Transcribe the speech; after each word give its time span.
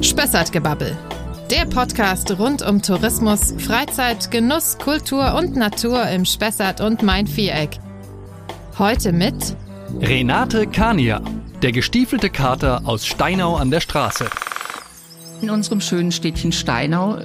Spessartgebabbel. 0.00 0.96
Der 1.50 1.64
Podcast 1.66 2.38
rund 2.38 2.62
um 2.62 2.82
Tourismus, 2.82 3.54
Freizeit, 3.58 4.30
Genuss, 4.30 4.78
Kultur 4.78 5.34
und 5.34 5.56
Natur 5.56 6.06
im 6.08 6.24
Spessart 6.24 6.80
und 6.80 7.02
Main-Viereck. 7.02 7.78
Heute 8.78 9.12
mit 9.12 9.56
Renate 10.00 10.66
Kania, 10.66 11.20
der 11.62 11.72
gestiefelte 11.72 12.30
Kater 12.30 12.82
aus 12.84 13.06
Steinau 13.06 13.56
an 13.56 13.70
der 13.70 13.80
Straße. 13.80 14.26
In 15.42 15.50
unserem 15.50 15.80
schönen 15.82 16.12
Städtchen 16.12 16.52
Steinau 16.52 17.18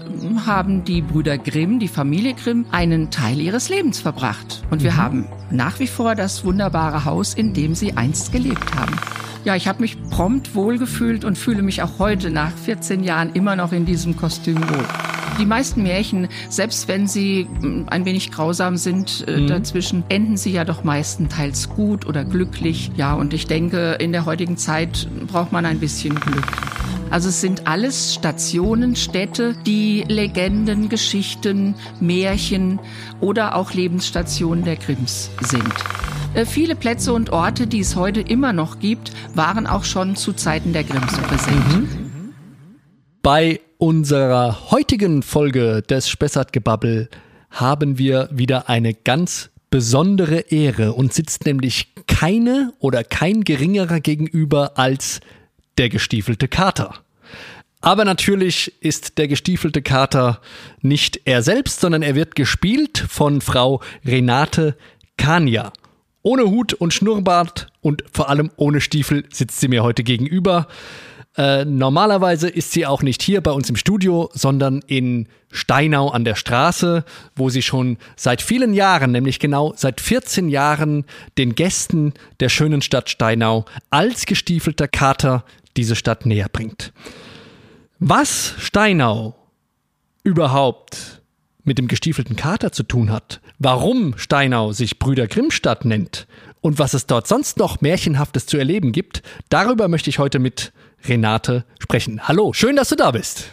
haben 0.46 0.84
die 0.84 1.02
Brüder 1.02 1.38
Grimm, 1.38 1.80
die 1.80 1.88
Familie 1.88 2.34
Grimm, 2.34 2.66
einen 2.72 3.10
Teil 3.10 3.40
ihres 3.40 3.70
Lebens 3.70 4.02
verbracht. 4.02 4.64
Und 4.70 4.84
wir 4.84 4.92
mhm. 4.92 4.98
haben 4.98 5.28
nach 5.50 5.80
wie 5.80 5.88
vor 5.88 6.16
das 6.16 6.44
wunderbare 6.44 7.06
Haus, 7.06 7.34
in 7.34 7.54
dem 7.54 7.76
sie 7.76 7.96
einst 7.96 8.34
gelebt 8.34 8.76
haben. 8.76 8.98
Ja, 9.44 9.56
ich 9.56 9.68
habe 9.68 9.82
mich 9.82 9.98
prompt 10.10 10.54
wohlgefühlt 10.54 11.26
und 11.26 11.36
fühle 11.36 11.64
mich 11.64 11.82
auch 11.82 11.98
heute 11.98 12.30
nach 12.30 12.52
14 12.52 13.04
Jahren 13.04 13.34
immer 13.34 13.56
noch 13.56 13.72
in 13.72 13.86
diesem 13.86 14.16
Kostüm 14.16 14.58
wohl. 14.58 14.86
Die 15.40 15.46
meisten 15.48 15.82
Märchen, 15.82 16.28
selbst 16.50 16.88
wenn 16.88 17.08
sie 17.08 17.48
hm, 17.60 17.88
ein 17.90 18.06
wenig 18.06 18.32
grausam 18.32 18.78
sind 18.78 19.26
äh, 19.28 19.40
mhm. 19.40 19.48
dazwischen, 19.48 20.04
enden 20.10 20.38
sie 20.38 20.52
ja 20.52 20.64
doch 20.64 20.84
meistenteils 20.84 21.70
gut 21.70 22.06
oder 22.06 22.24
glücklich. 22.24 22.92
Ja, 22.98 23.14
und 23.16 23.34
ich 23.34 23.48
denke, 23.48 23.94
in 24.00 24.12
der 24.12 24.26
heutigen 24.26 24.58
Zeit 24.58 25.08
braucht 25.26 25.52
man 25.52 25.66
ein 25.66 25.80
bisschen 25.80 26.20
Glück. 26.20 26.46
Also 27.10 27.30
es 27.30 27.42
sind 27.42 27.68
alles 27.68 28.14
Stationen, 28.14 28.96
Städte, 28.96 29.56
die 29.66 30.06
Legenden, 30.08 30.88
Geschichten, 30.88 31.76
Märchen 32.00 32.80
oder 33.20 33.56
auch 33.56 33.74
Lebensstationen 33.74 34.64
der 34.64 34.76
Grimms 34.76 35.30
sind. 35.42 35.74
Äh, 36.34 36.46
viele 36.46 36.76
Plätze 36.76 37.12
und 37.12 37.32
Orte, 37.32 37.68
die 37.68 37.82
es 37.82 37.96
heute 37.96 38.22
immer 38.22 38.54
noch 38.54 38.80
gibt, 38.80 39.12
waren 39.36 39.68
auch 39.68 39.84
schon 39.84 40.16
zu 40.16 40.32
Zeiten 40.32 40.72
der 40.72 40.86
Grimms 40.86 41.18
präsent. 41.18 41.68
Mhm. 41.74 42.34
Bei 43.22 43.60
unserer 43.78 44.72
heutigen 44.72 45.24
Folge 45.24 45.82
des 45.82 46.10
Spessartgebabbel 46.10 47.10
haben 47.50 47.98
wir 47.98 48.30
wieder 48.32 48.70
eine 48.70 48.94
ganz 48.94 49.50
besondere 49.70 50.40
Ehre 50.52 50.94
und 50.94 51.14
sitzt 51.14 51.46
nämlich 51.46 51.94
keine 52.08 52.74
oder 52.80 53.04
kein 53.04 53.44
geringerer 53.44 54.00
gegenüber 54.00 54.78
als 54.78 55.20
der 55.78 55.90
gestiefelte 55.90 56.48
Kater. 56.48 56.96
Aber 57.82 58.06
natürlich 58.06 58.74
ist 58.82 59.18
der 59.18 59.28
gestiefelte 59.28 59.82
Kater 59.82 60.40
nicht 60.82 61.22
er 61.26 61.42
selbst, 61.42 61.82
sondern 61.82 62.04
er 62.04 62.16
wird 62.16 62.36
gespielt 62.36 63.04
von 63.10 63.42
Frau 63.42 63.82
Renate 64.06 64.78
Kania. 65.18 65.74
Ohne 66.24 66.44
Hut 66.44 66.74
und 66.74 66.94
Schnurrbart 66.94 67.68
und 67.82 68.04
vor 68.12 68.30
allem 68.30 68.52
ohne 68.56 68.82
Stiefel 68.82 69.26
sitzt 69.32 69.60
sie 69.60 69.68
mir 69.68 69.84
heute 69.84 70.04
gegenüber. 70.04 70.68
Äh, 71.38 71.64
normalerweise 71.66 72.50
ist 72.50 72.72
sie 72.72 72.86
auch 72.86 73.02
nicht 73.02 73.22
hier 73.22 73.42
bei 73.42 73.52
uns 73.52 73.70
im 73.70 73.78
Studio, 73.78 74.30
sondern 74.34 74.82
in 74.86 75.28
Steinau 75.50 76.10
an 76.10 76.26
der 76.26 76.36
Straße, 76.36 77.06
wo 77.36 77.50
sie 77.50 77.62
schon 77.62 77.98
seit 78.18 78.42
vielen 78.42 78.74
Jahren, 78.74 79.12
nämlich 79.12 79.40
genau 79.40 79.74
seit 79.76 80.02
14 80.02 80.50
Jahren, 80.50 81.06
den 81.38 81.56
Gästen 81.56 82.14
der 82.40 82.50
schönen 82.50 82.82
Stadt 82.82 83.10
Steinau 83.10 83.66
als 83.90 84.26
gestiefelter 84.26 84.88
Kater 84.88 85.46
diese 85.78 85.96
Stadt 85.96 86.26
näher 86.26 86.50
bringt. 86.52 86.92
Was 88.00 88.54
Steinau 88.58 89.36
überhaupt 90.24 91.21
mit 91.64 91.78
dem 91.78 91.88
gestiefelten 91.88 92.36
Kater 92.36 92.72
zu 92.72 92.84
tun 92.84 93.12
hat, 93.12 93.42
warum 93.60 94.18
Steinau 94.18 94.72
sich 94.72 95.00
Brüder 95.00 95.28
Grimmstadt 95.28 95.86
nennt 95.86 96.28
und 96.62 96.80
was 96.80 96.94
es 96.94 97.06
dort 97.06 97.28
sonst 97.28 97.58
noch 97.58 97.82
Märchenhaftes 97.82 98.46
zu 98.46 98.58
erleben 98.58 98.92
gibt, 98.92 99.22
darüber 99.50 99.88
möchte 99.88 100.10
ich 100.10 100.20
heute 100.20 100.40
mit 100.40 100.74
Renate 101.06 101.66
sprechen. 101.80 102.28
Hallo, 102.28 102.54
schön, 102.54 102.76
dass 102.76 102.90
du 102.90 102.96
da 102.96 103.12
bist. 103.12 103.50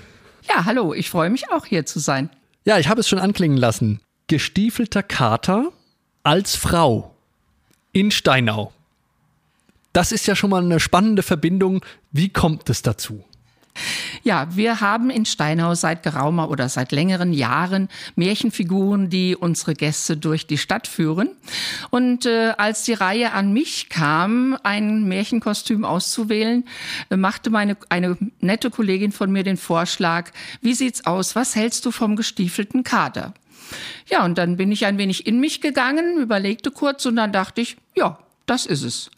Ja, 0.48 0.64
hallo, 0.64 0.94
ich 0.94 1.10
freue 1.10 1.30
mich 1.30 1.50
auch 1.50 1.66
hier 1.66 1.86
zu 1.86 1.98
sein. 1.98 2.30
Ja, 2.64 2.78
ich 2.78 2.88
habe 2.88 3.00
es 3.00 3.08
schon 3.08 3.18
anklingen 3.18 3.58
lassen. 3.58 4.00
Gestiefelter 4.26 5.02
Kater 5.02 5.72
als 6.22 6.56
Frau 6.56 7.14
in 7.92 8.10
Steinau. 8.10 8.72
Das 9.92 10.12
ist 10.12 10.26
ja 10.26 10.36
schon 10.36 10.50
mal 10.50 10.62
eine 10.62 10.80
spannende 10.80 11.22
Verbindung. 11.22 11.84
Wie 12.12 12.28
kommt 12.28 12.68
es 12.68 12.82
dazu? 12.82 13.24
Ja, 14.22 14.48
wir 14.54 14.80
haben 14.80 15.10
in 15.10 15.24
Steinau 15.24 15.74
seit 15.74 16.02
geraumer 16.02 16.50
oder 16.50 16.68
seit 16.68 16.92
längeren 16.92 17.32
Jahren 17.32 17.88
Märchenfiguren, 18.16 19.10
die 19.10 19.36
unsere 19.36 19.74
Gäste 19.74 20.16
durch 20.16 20.46
die 20.46 20.58
Stadt 20.58 20.86
führen. 20.86 21.30
Und 21.90 22.26
äh, 22.26 22.54
als 22.56 22.84
die 22.84 22.94
Reihe 22.94 23.32
an 23.32 23.52
mich 23.52 23.88
kam, 23.88 24.56
ein 24.62 25.04
Märchenkostüm 25.04 25.84
auszuwählen, 25.84 26.64
äh, 27.10 27.16
machte 27.16 27.50
meine 27.50 27.76
eine 27.88 28.16
nette 28.40 28.70
Kollegin 28.70 29.12
von 29.12 29.30
mir 29.30 29.44
den 29.44 29.56
Vorschlag: 29.56 30.30
Wie 30.60 30.74
sieht's 30.74 31.06
aus? 31.06 31.36
Was 31.36 31.56
hältst 31.56 31.84
du 31.86 31.90
vom 31.90 32.16
gestiefelten 32.16 32.84
Kader? 32.84 33.34
Ja, 34.06 34.24
und 34.24 34.38
dann 34.38 34.56
bin 34.56 34.72
ich 34.72 34.86
ein 34.86 34.98
wenig 34.98 35.26
in 35.26 35.40
mich 35.40 35.60
gegangen, 35.60 36.18
überlegte 36.18 36.70
kurz 36.70 37.04
und 37.06 37.16
dann 37.16 37.32
dachte 37.32 37.60
ich, 37.60 37.76
ja, 37.94 38.18
das 38.46 38.66
ist 38.66 38.82
es. 38.82 39.10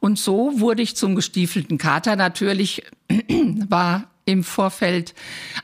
Und 0.00 0.18
so 0.18 0.60
wurde 0.60 0.82
ich 0.82 0.96
zum 0.96 1.14
gestiefelten 1.14 1.78
Kater. 1.78 2.16
Natürlich 2.16 2.82
war 3.68 4.04
im 4.24 4.44
Vorfeld 4.44 5.14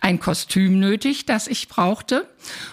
ein 0.01 0.19
Kostüm 0.19 0.81
nötig, 0.81 1.27
das 1.27 1.49
ich 1.49 1.69
brauchte. 1.69 2.27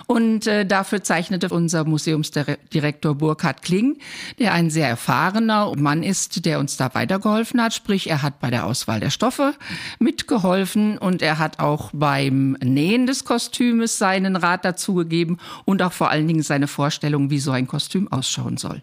Und 0.07 0.47
äh, 0.47 0.65
dafür 0.65 1.03
zeichnete 1.03 1.49
unser 1.49 1.85
Museumsdirektor 1.85 3.15
Burkhard 3.15 3.61
Kling, 3.61 3.97
der 4.39 4.53
ein 4.53 4.69
sehr 4.69 4.87
erfahrener 4.87 5.73
Mann 5.77 6.03
ist, 6.03 6.45
der 6.45 6.59
uns 6.59 6.77
da 6.77 6.93
weitergeholfen 6.93 7.61
hat. 7.61 7.73
Sprich, 7.73 8.09
er 8.09 8.21
hat 8.21 8.39
bei 8.39 8.49
der 8.49 8.65
Auswahl 8.65 8.99
der 8.99 9.09
Stoffe 9.09 9.53
mitgeholfen 9.99 10.97
und 10.97 11.21
er 11.21 11.39
hat 11.39 11.59
auch 11.59 11.91
beim 11.93 12.57
Nähen 12.63 13.07
des 13.07 13.25
Kostümes 13.25 13.97
seinen 13.97 14.35
Rat 14.35 14.65
dazu 14.65 14.95
gegeben 14.95 15.37
und 15.65 15.81
auch 15.81 15.93
vor 15.93 16.09
allen 16.09 16.27
Dingen 16.27 16.43
seine 16.43 16.67
Vorstellung, 16.67 17.29
wie 17.29 17.39
so 17.39 17.51
ein 17.51 17.67
Kostüm 17.67 18.11
ausschauen 18.11 18.57
soll. 18.57 18.81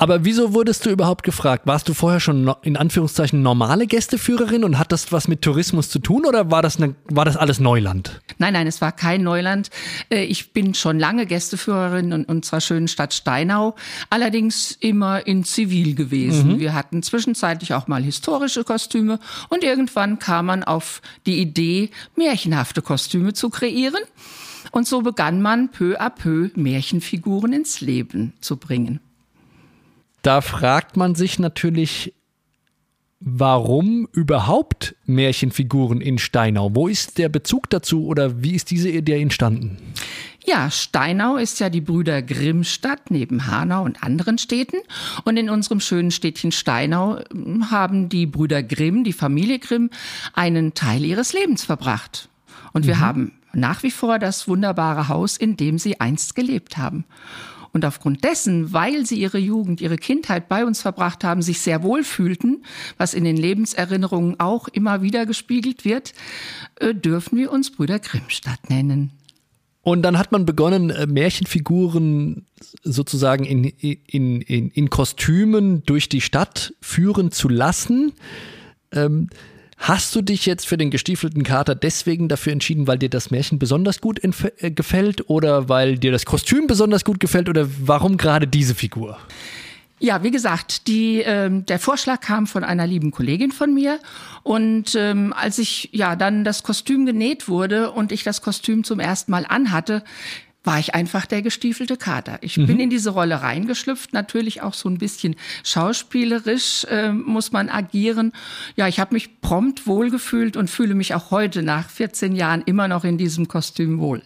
Aber 0.00 0.24
wieso 0.24 0.54
wurdest 0.54 0.86
du 0.86 0.90
überhaupt 0.90 1.24
gefragt? 1.24 1.66
Warst 1.66 1.88
du 1.88 1.92
vorher 1.92 2.20
schon 2.20 2.54
in 2.62 2.76
Anführungszeichen 2.76 3.42
normale 3.42 3.88
Gästeführerin 3.88 4.62
und 4.62 4.78
hat 4.78 4.92
das 4.92 5.10
was 5.10 5.26
mit 5.26 5.42
Tourismus 5.42 5.90
zu 5.90 5.98
tun 5.98 6.24
oder 6.24 6.52
war 6.52 6.62
das, 6.62 6.76
eine, 6.76 6.94
war 7.06 7.24
das 7.24 7.36
alles 7.36 7.58
Neuland? 7.58 8.20
Nein, 8.38 8.52
nein, 8.52 8.68
es 8.68 8.80
war 8.80 8.92
kein 8.92 9.24
Neuland. 9.24 9.70
Äh, 10.08 10.17
ich 10.24 10.52
bin 10.52 10.74
schon 10.74 10.98
lange 10.98 11.26
Gästeführerin 11.26 12.12
in 12.12 12.24
unserer 12.24 12.60
schönen 12.60 12.88
Stadt 12.88 13.14
Steinau, 13.14 13.74
allerdings 14.10 14.72
immer 14.80 15.26
in 15.26 15.44
Zivil 15.44 15.94
gewesen. 15.94 16.54
Mhm. 16.54 16.60
Wir 16.60 16.74
hatten 16.74 17.02
zwischenzeitlich 17.02 17.74
auch 17.74 17.88
mal 17.88 18.02
historische 18.02 18.64
Kostüme 18.64 19.18
und 19.48 19.64
irgendwann 19.64 20.18
kam 20.18 20.46
man 20.46 20.64
auf 20.64 21.02
die 21.26 21.40
Idee, 21.40 21.90
märchenhafte 22.16 22.82
Kostüme 22.82 23.32
zu 23.32 23.50
kreieren. 23.50 24.02
Und 24.70 24.86
so 24.86 25.00
begann 25.00 25.40
man 25.40 25.70
peu 25.70 25.98
à 25.98 26.10
peu 26.10 26.50
Märchenfiguren 26.54 27.52
ins 27.52 27.80
Leben 27.80 28.34
zu 28.40 28.56
bringen 28.56 29.00
da 30.22 30.40
fragt 30.40 30.96
man 30.96 31.14
sich 31.14 31.38
natürlich, 31.38 32.12
warum 33.20 34.08
überhaupt 34.12 34.94
Märchenfiguren 35.06 36.00
in 36.00 36.18
Steinau? 36.18 36.74
Wo 36.74 36.88
ist 36.88 37.18
der 37.18 37.28
Bezug 37.28 37.70
dazu 37.70 38.06
oder 38.06 38.42
wie 38.42 38.54
ist 38.54 38.70
diese 38.70 38.90
Idee 38.90 39.20
entstanden? 39.20 39.78
Ja, 40.44 40.70
Steinau 40.70 41.36
ist 41.36 41.60
ja 41.60 41.68
die 41.68 41.82
Brüder 41.82 42.22
Grimm-Stadt 42.22 43.10
neben 43.10 43.48
Hanau 43.48 43.84
und 43.84 44.02
anderen 44.02 44.38
Städten. 44.38 44.78
Und 45.24 45.36
in 45.36 45.50
unserem 45.50 45.78
schönen 45.78 46.10
Städtchen 46.10 46.52
Steinau 46.52 47.20
hm, 47.30 47.70
haben 47.70 48.08
die 48.08 48.24
Brüder 48.24 48.62
Grimm, 48.62 49.04
die 49.04 49.12
Familie 49.12 49.58
Grimm, 49.58 49.90
einen 50.32 50.72
Teil 50.72 51.04
ihres 51.04 51.34
Lebens 51.34 51.64
verbracht. 51.64 52.30
Und 52.72 52.86
wir 52.86 52.96
mhm. 52.96 53.00
haben 53.00 53.32
nach 53.52 53.82
wie 53.82 53.90
vor 53.90 54.18
das 54.18 54.48
wunderbare 54.48 55.08
Haus, 55.08 55.36
in 55.36 55.56
dem 55.56 55.78
sie 55.78 56.00
einst 56.00 56.34
gelebt 56.34 56.78
haben. 56.78 57.04
Und 57.78 57.84
aufgrund 57.84 58.24
dessen, 58.24 58.72
weil 58.72 59.06
sie 59.06 59.20
ihre 59.20 59.38
Jugend, 59.38 59.80
ihre 59.80 59.98
Kindheit 59.98 60.48
bei 60.48 60.64
uns 60.64 60.82
verbracht 60.82 61.22
haben, 61.22 61.42
sich 61.42 61.60
sehr 61.60 61.84
wohl 61.84 62.02
fühlten, 62.02 62.64
was 62.96 63.14
in 63.14 63.22
den 63.22 63.36
Lebenserinnerungen 63.36 64.40
auch 64.40 64.66
immer 64.66 65.00
wieder 65.00 65.26
gespiegelt 65.26 65.84
wird, 65.84 66.12
äh, 66.80 66.92
dürfen 66.92 67.38
wir 67.38 67.52
uns 67.52 67.70
Brüder 67.70 68.00
Grimmstadt 68.00 68.68
nennen. 68.68 69.12
Und 69.82 70.02
dann 70.02 70.18
hat 70.18 70.32
man 70.32 70.44
begonnen, 70.44 70.90
äh, 70.90 71.06
Märchenfiguren 71.06 72.46
sozusagen 72.82 73.44
in, 73.44 73.62
in, 73.62 74.40
in, 74.40 74.70
in 74.70 74.90
Kostümen 74.90 75.84
durch 75.84 76.08
die 76.08 76.20
Stadt 76.20 76.74
führen 76.80 77.30
zu 77.30 77.48
lassen. 77.48 78.12
Ähm, 78.90 79.28
Hast 79.78 80.14
du 80.16 80.22
dich 80.22 80.44
jetzt 80.44 80.66
für 80.66 80.76
den 80.76 80.90
gestiefelten 80.90 81.44
Kater 81.44 81.76
deswegen 81.76 82.28
dafür 82.28 82.52
entschieden, 82.52 82.88
weil 82.88 82.98
dir 82.98 83.08
das 83.08 83.30
Märchen 83.30 83.60
besonders 83.60 84.00
gut 84.00 84.20
äh, 84.22 84.70
gefällt 84.72 85.30
oder 85.30 85.68
weil 85.68 85.98
dir 85.98 86.10
das 86.10 86.26
Kostüm 86.26 86.66
besonders 86.66 87.04
gut 87.04 87.20
gefällt 87.20 87.48
oder 87.48 87.68
warum 87.80 88.16
gerade 88.16 88.48
diese 88.48 88.74
Figur? 88.74 89.18
Ja, 90.00 90.22
wie 90.22 90.30
gesagt, 90.30 90.86
die, 90.86 91.22
ähm, 91.24 91.64
der 91.66 91.78
Vorschlag 91.78 92.20
kam 92.20 92.46
von 92.46 92.62
einer 92.64 92.86
lieben 92.86 93.10
Kollegin 93.10 93.50
von 93.50 93.72
mir. 93.72 93.98
Und 94.42 94.94
ähm, 94.94 95.32
als 95.32 95.58
ich 95.58 95.90
ja 95.92 96.16
dann 96.16 96.44
das 96.44 96.62
Kostüm 96.62 97.06
genäht 97.06 97.48
wurde 97.48 97.90
und 97.90 98.12
ich 98.12 98.22
das 98.22 98.42
Kostüm 98.42 98.84
zum 98.84 99.00
ersten 99.00 99.30
Mal 99.30 99.44
anhatte, 99.48 100.04
war 100.64 100.78
ich 100.78 100.94
einfach 100.94 101.26
der 101.26 101.42
gestiefelte 101.42 101.96
Kater. 101.96 102.38
Ich 102.42 102.56
mhm. 102.58 102.66
bin 102.66 102.80
in 102.80 102.90
diese 102.90 103.10
Rolle 103.10 103.42
reingeschlüpft, 103.42 104.12
natürlich 104.12 104.62
auch 104.62 104.74
so 104.74 104.88
ein 104.88 104.98
bisschen 104.98 105.36
schauspielerisch 105.64 106.84
äh, 106.84 107.12
muss 107.12 107.52
man 107.52 107.68
agieren. 107.68 108.32
Ja, 108.76 108.88
ich 108.88 109.00
habe 109.00 109.14
mich 109.14 109.40
prompt 109.40 109.86
wohlgefühlt 109.86 110.56
und 110.56 110.68
fühle 110.68 110.94
mich 110.94 111.14
auch 111.14 111.30
heute 111.30 111.62
nach 111.62 111.88
14 111.88 112.34
Jahren 112.34 112.62
immer 112.62 112.88
noch 112.88 113.04
in 113.04 113.18
diesem 113.18 113.48
Kostüm 113.48 113.98
wohl. 113.98 114.22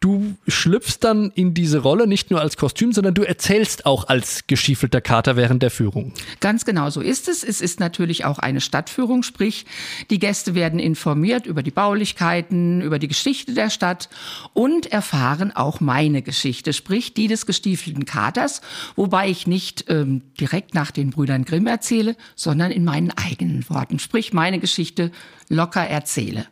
Du 0.00 0.36
schlüpfst 0.46 0.98
dann 1.00 1.30
in 1.34 1.54
diese 1.54 1.78
Rolle 1.78 2.06
nicht 2.06 2.30
nur 2.30 2.40
als 2.40 2.56
Kostüm, 2.56 2.92
sondern 2.92 3.14
du 3.14 3.22
erzählst 3.22 3.86
auch 3.86 4.08
als 4.08 4.46
geschiefelter 4.46 5.00
Kater 5.00 5.36
während 5.36 5.62
der 5.62 5.70
Führung. 5.70 6.12
Ganz 6.40 6.64
genau 6.64 6.90
so 6.90 7.00
ist 7.00 7.28
es. 7.28 7.42
Es 7.42 7.60
ist 7.60 7.80
natürlich 7.80 8.24
auch 8.24 8.38
eine 8.38 8.60
Stadtführung, 8.60 9.22
sprich 9.22 9.64
die 10.10 10.18
Gäste 10.18 10.54
werden 10.54 10.78
informiert 10.78 11.46
über 11.46 11.62
die 11.62 11.70
Baulichkeiten, 11.70 12.82
über 12.82 12.98
die 12.98 13.08
Geschichte 13.08 13.54
der 13.54 13.70
Stadt 13.70 14.08
und 14.52 14.86
erfahren 14.92 15.54
auch 15.54 15.80
meine 15.80 16.22
Geschichte, 16.22 16.72
sprich 16.72 17.14
die 17.14 17.28
des 17.28 17.46
gestiefelten 17.46 18.04
Katers, 18.04 18.60
wobei 18.96 19.28
ich 19.28 19.46
nicht 19.46 19.86
ähm, 19.88 20.22
direkt 20.38 20.74
nach 20.74 20.90
den 20.90 21.10
Brüdern 21.10 21.44
Grimm 21.44 21.66
erzähle, 21.66 22.16
sondern 22.34 22.70
in 22.70 22.84
meinen 22.84 23.12
eigenen 23.12 23.68
Worten, 23.70 23.98
sprich 23.98 24.32
meine 24.32 24.58
Geschichte 24.58 25.10
locker 25.48 25.82
erzähle. 25.82 26.46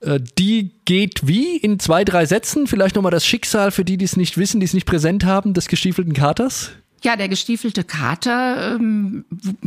Äh, 0.00 0.20
die 0.38 0.70
geht 0.84 1.26
wie 1.26 1.56
in 1.56 1.78
zwei, 1.78 2.04
drei 2.04 2.26
Sätzen? 2.26 2.66
Vielleicht 2.66 2.94
nochmal 2.94 3.12
das 3.12 3.26
Schicksal 3.26 3.70
für 3.70 3.84
die, 3.84 3.96
die 3.96 4.04
es 4.04 4.16
nicht 4.16 4.38
wissen, 4.38 4.60
die 4.60 4.66
es 4.66 4.74
nicht 4.74 4.86
präsent 4.86 5.24
haben, 5.24 5.54
des 5.54 5.68
gestiefelten 5.68 6.12
Katers? 6.12 6.72
Ja, 7.04 7.14
der 7.14 7.28
gestiefelte 7.28 7.84
Kater 7.84 8.74
ähm, 8.74 9.24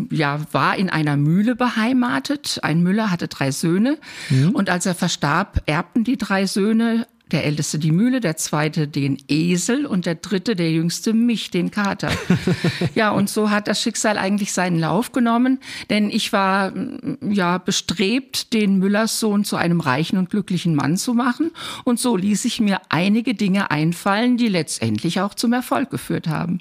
ja, 0.09 0.41
war 0.51 0.75
in 0.75 0.89
einer 0.89 1.15
Mühle 1.15 1.55
beheimatet. 1.55 2.59
Ein 2.61 2.83
Müller 2.83 3.09
hatte 3.09 3.29
drei 3.29 3.51
Söhne 3.51 3.97
mhm. 4.29 4.49
und 4.49 4.69
als 4.69 4.85
er 4.85 4.95
verstarb, 4.95 5.61
erbten 5.65 6.03
die 6.03 6.17
drei 6.17 6.45
Söhne 6.45 7.07
der 7.31 7.45
älteste 7.45 7.79
die 7.79 7.91
Mühle, 7.91 8.19
der 8.19 8.37
zweite 8.37 8.87
den 8.87 9.17
Esel 9.27 9.85
und 9.85 10.05
der 10.05 10.15
dritte, 10.15 10.55
der 10.55 10.71
jüngste, 10.71 11.13
mich, 11.13 11.51
den 11.51 11.71
Kater. 11.71 12.11
ja, 12.95 13.11
und 13.11 13.29
so 13.29 13.49
hat 13.49 13.67
das 13.67 13.81
Schicksal 13.81 14.17
eigentlich 14.17 14.53
seinen 14.53 14.79
Lauf 14.79 15.11
genommen, 15.11 15.59
denn 15.89 16.09
ich 16.09 16.33
war 16.33 16.71
mm, 16.71 17.31
ja 17.31 17.57
bestrebt, 17.57 18.53
den 18.53 18.77
Müllers 18.77 19.19
Sohn 19.19 19.43
zu 19.43 19.55
einem 19.55 19.79
reichen 19.79 20.17
und 20.17 20.29
glücklichen 20.29 20.75
Mann 20.75 20.97
zu 20.97 21.13
machen. 21.13 21.51
Und 21.83 21.99
so 21.99 22.17
ließ 22.17 22.45
ich 22.45 22.59
mir 22.59 22.81
einige 22.89 23.33
Dinge 23.33 23.71
einfallen, 23.71 24.37
die 24.37 24.47
letztendlich 24.47 25.21
auch 25.21 25.33
zum 25.33 25.53
Erfolg 25.53 25.89
geführt 25.89 26.27
haben. 26.27 26.59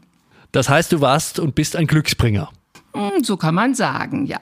Das 0.52 0.68
heißt, 0.68 0.92
du 0.92 1.00
warst 1.00 1.38
und 1.38 1.54
bist 1.54 1.76
ein 1.76 1.86
Glücksbringer. 1.86 2.50
Mm, 2.94 3.22
so 3.22 3.36
kann 3.36 3.54
man 3.54 3.74
sagen, 3.74 4.26
ja. 4.26 4.40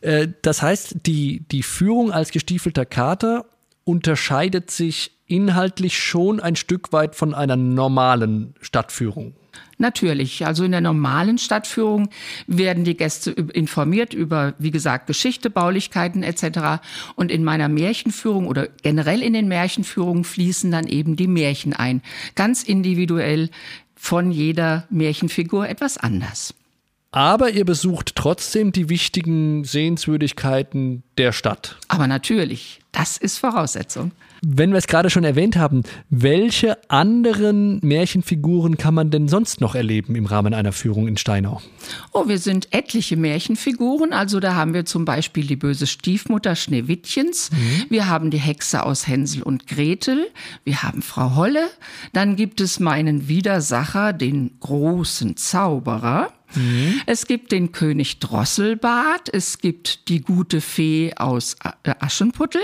Äh, 0.00 0.28
das 0.42 0.62
heißt, 0.62 0.96
die, 1.06 1.44
die 1.50 1.62
Führung 1.62 2.12
als 2.12 2.30
gestiefelter 2.30 2.84
Kater 2.84 3.46
unterscheidet 3.84 4.70
sich 4.70 5.12
inhaltlich 5.30 5.98
schon 5.98 6.40
ein 6.40 6.56
Stück 6.56 6.92
weit 6.92 7.14
von 7.14 7.34
einer 7.34 7.56
normalen 7.56 8.54
Stadtführung. 8.60 9.34
Natürlich. 9.78 10.46
Also 10.46 10.64
in 10.64 10.72
der 10.72 10.80
normalen 10.80 11.38
Stadtführung 11.38 12.10
werden 12.46 12.84
die 12.84 12.96
Gäste 12.96 13.30
informiert 13.30 14.12
über, 14.12 14.54
wie 14.58 14.70
gesagt, 14.70 15.06
Geschichte, 15.06 15.48
Baulichkeiten 15.48 16.22
etc. 16.22 16.82
Und 17.14 17.30
in 17.30 17.44
meiner 17.44 17.68
Märchenführung 17.68 18.46
oder 18.46 18.68
generell 18.82 19.22
in 19.22 19.32
den 19.32 19.48
Märchenführungen 19.48 20.24
fließen 20.24 20.70
dann 20.70 20.86
eben 20.86 21.16
die 21.16 21.26
Märchen 21.26 21.72
ein. 21.72 22.02
Ganz 22.34 22.62
individuell 22.62 23.48
von 23.94 24.30
jeder 24.30 24.86
Märchenfigur 24.90 25.68
etwas 25.68 25.96
anders. 25.96 26.54
Aber 27.12 27.50
ihr 27.50 27.64
besucht 27.64 28.14
trotzdem 28.14 28.70
die 28.70 28.88
wichtigen 28.88 29.64
Sehenswürdigkeiten 29.64 31.02
der 31.18 31.32
Stadt. 31.32 31.76
Aber 31.88 32.06
natürlich, 32.06 32.79
das 32.92 33.16
ist 33.16 33.38
Voraussetzung. 33.38 34.12
Wenn 34.42 34.70
wir 34.70 34.78
es 34.78 34.86
gerade 34.86 35.10
schon 35.10 35.24
erwähnt 35.24 35.56
haben, 35.56 35.82
welche 36.08 36.78
anderen 36.90 37.78
Märchenfiguren 37.80 38.78
kann 38.78 38.94
man 38.94 39.10
denn 39.10 39.28
sonst 39.28 39.60
noch 39.60 39.74
erleben 39.74 40.14
im 40.16 40.24
Rahmen 40.24 40.54
einer 40.54 40.72
Führung 40.72 41.08
in 41.08 41.18
Steinau? 41.18 41.60
Oh, 42.12 42.26
wir 42.26 42.38
sind 42.38 42.72
etliche 42.72 43.18
Märchenfiguren. 43.18 44.14
Also 44.14 44.40
da 44.40 44.54
haben 44.54 44.72
wir 44.72 44.86
zum 44.86 45.04
Beispiel 45.04 45.46
die 45.46 45.56
böse 45.56 45.86
Stiefmutter 45.86 46.56
Schneewittchens. 46.56 47.50
Mhm. 47.50 47.86
Wir 47.90 48.08
haben 48.08 48.30
die 48.30 48.38
Hexe 48.38 48.84
aus 48.84 49.06
Hänsel 49.06 49.42
und 49.42 49.66
Gretel. 49.66 50.28
Wir 50.64 50.82
haben 50.82 51.02
Frau 51.02 51.36
Holle. 51.36 51.68
Dann 52.14 52.36
gibt 52.36 52.62
es 52.62 52.80
meinen 52.80 53.28
Widersacher, 53.28 54.14
den 54.14 54.58
großen 54.60 55.36
Zauberer. 55.36 56.32
Mhm. 56.54 57.00
Es 57.06 57.26
gibt 57.26 57.52
den 57.52 57.72
König 57.72 58.18
Drosselbart, 58.18 59.32
es 59.32 59.58
gibt 59.58 60.08
die 60.08 60.20
gute 60.20 60.60
Fee 60.60 61.12
aus 61.16 61.56
Aschenputtel, 61.84 62.62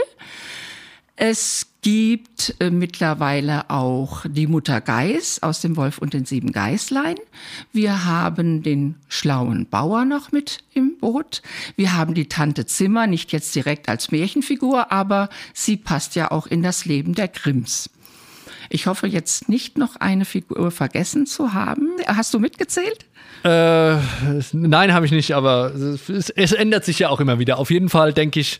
es 1.17 1.67
gibt 1.81 2.55
äh, 2.61 2.71
mittlerweile 2.71 3.71
auch 3.71 4.27
die 4.29 4.47
Mutter 4.47 4.83
Geiß 4.83 5.43
aus 5.43 5.63
dem 5.63 5.77
Wolf 5.77 5.97
und 5.97 6.13
den 6.13 6.27
sieben 6.27 6.53
Geißlein. 6.53 7.15
Wir 7.73 8.05
haben 8.05 8.63
den 8.63 8.97
schlauen 9.09 9.67
Bauer 9.67 10.05
noch 10.05 10.31
mit 10.31 10.59
im 10.75 10.99
Boot. 10.99 11.43
Wir 11.75 11.95
haben 11.95 12.13
die 12.13 12.29
Tante 12.29 12.67
Zimmer, 12.67 13.07
nicht 13.07 13.33
jetzt 13.33 13.55
direkt 13.55 13.89
als 13.89 14.11
Märchenfigur, 14.11 14.93
aber 14.93 15.31
sie 15.55 15.79
passt 15.79 16.17
ja 16.17 16.31
auch 16.33 16.47
in 16.47 16.63
das 16.63 16.85
Leben 16.85 17.15
der 17.15 17.29
Grimms. 17.29 17.89
Ich 18.71 18.87
hoffe 18.87 19.07
jetzt 19.07 19.49
nicht 19.49 19.79
noch 19.79 19.97
eine 19.97 20.25
Figur 20.25 20.71
vergessen 20.71 21.27
zu 21.27 21.55
haben. 21.55 21.91
Hast 22.07 22.35
du 22.35 22.39
mitgezählt? 22.39 23.07
Äh, 23.45 23.97
nein, 24.53 24.93
habe 24.93 25.07
ich 25.07 25.13
nicht, 25.13 25.33
aber 25.35 25.73
es, 25.75 26.31
es, 26.31 26.53
ändert 26.53 26.85
sich 26.85 26.99
ja 26.99 27.11
auch 27.11 27.21
immer 27.21 27.39
wieder. 27.39 27.59
Auf 27.59 27.71
jeden 27.71 27.89
Fall 27.89 28.13
denke 28.13 28.41
ich, 28.41 28.59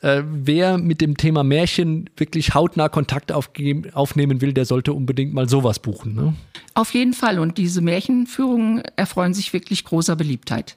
äh, 0.00 0.22
wer 0.24 0.78
mit 0.78 1.00
dem 1.00 1.16
Thema 1.16 1.42
Märchen 1.42 2.08
wirklich 2.16 2.54
hautnah 2.54 2.88
Kontakt 2.88 3.32
aufnehmen 3.32 4.40
will, 4.40 4.52
der 4.52 4.64
sollte 4.64 4.92
unbedingt 4.92 5.34
mal 5.34 5.48
sowas 5.48 5.80
buchen. 5.80 6.14
Ne? 6.14 6.34
Auf 6.74 6.94
jeden 6.94 7.14
Fall. 7.14 7.38
Und 7.38 7.58
diese 7.58 7.80
Märchenführungen 7.80 8.82
erfreuen 8.96 9.34
sich 9.34 9.52
wirklich 9.52 9.84
großer 9.84 10.14
Beliebtheit. 10.14 10.76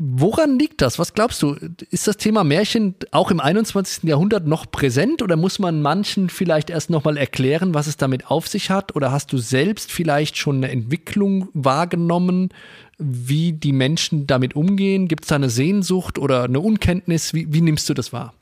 Woran 0.00 0.60
liegt 0.60 0.80
das? 0.80 1.00
Was 1.00 1.12
glaubst 1.12 1.42
du? 1.42 1.56
Ist 1.90 2.06
das 2.06 2.16
Thema 2.16 2.44
Märchen 2.44 2.94
auch 3.10 3.32
im 3.32 3.40
21. 3.40 4.04
Jahrhundert 4.04 4.46
noch 4.46 4.70
präsent 4.70 5.22
oder 5.22 5.34
muss 5.36 5.58
man 5.58 5.82
manchen 5.82 6.30
vielleicht 6.30 6.70
erst 6.70 6.88
nochmal 6.88 7.16
erklären, 7.16 7.74
was 7.74 7.88
es 7.88 7.96
damit 7.96 8.30
auf 8.30 8.46
sich 8.46 8.70
hat? 8.70 8.94
Oder 8.94 9.10
hast 9.10 9.32
du 9.32 9.38
selbst 9.38 9.90
vielleicht 9.90 10.36
schon 10.36 10.58
eine 10.58 10.70
Entwicklung 10.70 11.48
wahrgenommen, 11.52 12.50
wie 12.98 13.52
die 13.52 13.72
Menschen 13.72 14.28
damit 14.28 14.54
umgehen? 14.54 15.08
Gibt 15.08 15.24
es 15.24 15.28
da 15.30 15.34
eine 15.34 15.50
Sehnsucht 15.50 16.20
oder 16.20 16.44
eine 16.44 16.60
Unkenntnis? 16.60 17.34
Wie, 17.34 17.52
wie 17.52 17.60
nimmst 17.60 17.88
du 17.88 17.94
das 17.94 18.12
wahr? 18.12 18.34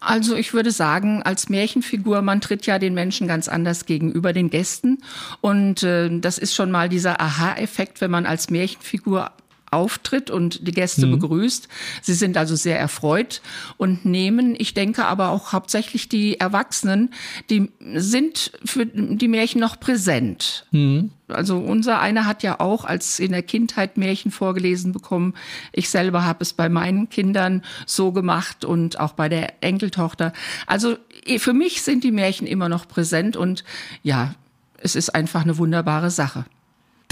Also 0.00 0.34
ich 0.34 0.54
würde 0.54 0.70
sagen, 0.70 1.22
als 1.22 1.50
Märchenfigur, 1.50 2.22
man 2.22 2.40
tritt 2.40 2.64
ja 2.64 2.78
den 2.78 2.94
Menschen 2.94 3.28
ganz 3.28 3.48
anders 3.48 3.84
gegenüber 3.84 4.32
den 4.32 4.48
Gästen. 4.48 4.98
Und 5.42 5.82
äh, 5.82 6.08
das 6.18 6.38
ist 6.38 6.54
schon 6.54 6.70
mal 6.70 6.88
dieser 6.88 7.20
Aha-Effekt, 7.20 8.00
wenn 8.00 8.10
man 8.10 8.24
als 8.24 8.50
Märchenfigur 8.50 9.30
auftritt 9.72 10.30
und 10.30 10.66
die 10.66 10.72
Gäste 10.72 11.06
mhm. 11.06 11.12
begrüßt. 11.12 11.68
Sie 12.02 12.14
sind 12.14 12.36
also 12.36 12.56
sehr 12.56 12.78
erfreut 12.78 13.42
und 13.76 14.04
nehmen, 14.04 14.54
ich 14.58 14.74
denke 14.74 15.04
aber 15.04 15.30
auch 15.30 15.52
hauptsächlich 15.52 16.08
die 16.08 16.38
Erwachsenen, 16.38 17.10
die 17.50 17.70
sind 17.94 18.52
für 18.64 18.86
die 18.86 19.28
Märchen 19.28 19.60
noch 19.60 19.80
präsent. 19.80 20.66
Mhm. 20.70 21.10
Also 21.28 21.58
unser 21.58 22.00
einer 22.00 22.26
hat 22.26 22.42
ja 22.42 22.60
auch 22.60 22.84
als 22.84 23.18
in 23.18 23.32
der 23.32 23.42
Kindheit 23.42 23.96
Märchen 23.96 24.30
vorgelesen 24.30 24.92
bekommen. 24.92 25.34
Ich 25.72 25.88
selber 25.88 26.24
habe 26.24 26.42
es 26.42 26.52
bei 26.52 26.68
meinen 26.68 27.08
Kindern 27.08 27.62
so 27.86 28.12
gemacht 28.12 28.64
und 28.64 29.00
auch 29.00 29.12
bei 29.12 29.28
der 29.28 29.62
Enkeltochter. 29.62 30.32
Also 30.66 30.96
für 31.38 31.52
mich 31.52 31.82
sind 31.82 32.04
die 32.04 32.12
Märchen 32.12 32.46
immer 32.46 32.68
noch 32.68 32.86
präsent 32.86 33.36
und 33.36 33.64
ja, 34.02 34.34
es 34.78 34.96
ist 34.96 35.14
einfach 35.14 35.42
eine 35.42 35.58
wunderbare 35.58 36.10
Sache. 36.10 36.44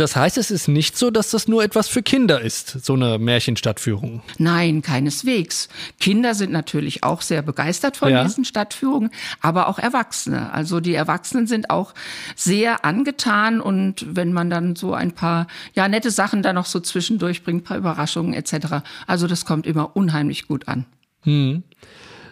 Das 0.00 0.16
heißt, 0.16 0.38
es 0.38 0.50
ist 0.50 0.66
nicht 0.66 0.96
so, 0.96 1.10
dass 1.10 1.30
das 1.30 1.46
nur 1.46 1.62
etwas 1.62 1.86
für 1.86 2.02
Kinder 2.02 2.40
ist, 2.40 2.86
so 2.86 2.94
eine 2.94 3.18
Märchenstadtführung. 3.18 4.22
Nein, 4.38 4.80
keineswegs. 4.80 5.68
Kinder 5.98 6.34
sind 6.34 6.52
natürlich 6.52 7.04
auch 7.04 7.20
sehr 7.20 7.42
begeistert 7.42 7.98
von 7.98 8.08
ja. 8.08 8.24
diesen 8.24 8.46
Stadtführungen, 8.46 9.10
aber 9.42 9.68
auch 9.68 9.78
Erwachsene. 9.78 10.54
Also 10.54 10.80
die 10.80 10.94
Erwachsenen 10.94 11.46
sind 11.46 11.68
auch 11.68 11.92
sehr 12.34 12.86
angetan 12.86 13.60
und 13.60 14.16
wenn 14.16 14.32
man 14.32 14.48
dann 14.48 14.74
so 14.74 14.94
ein 14.94 15.12
paar 15.12 15.46
ja 15.74 15.86
nette 15.86 16.10
Sachen 16.10 16.42
da 16.42 16.54
noch 16.54 16.64
so 16.64 16.80
zwischendurch 16.80 17.42
bringt, 17.42 17.64
paar 17.64 17.76
Überraschungen 17.76 18.32
etc. 18.32 18.82
Also 19.06 19.26
das 19.26 19.44
kommt 19.44 19.66
immer 19.66 19.96
unheimlich 19.96 20.48
gut 20.48 20.66
an. 20.66 20.86
Hm. 21.24 21.62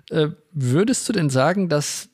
Äh, 0.09 0.29
würdest 0.53 1.07
du 1.07 1.13
denn 1.13 1.29
sagen, 1.29 1.69
dass 1.69 2.09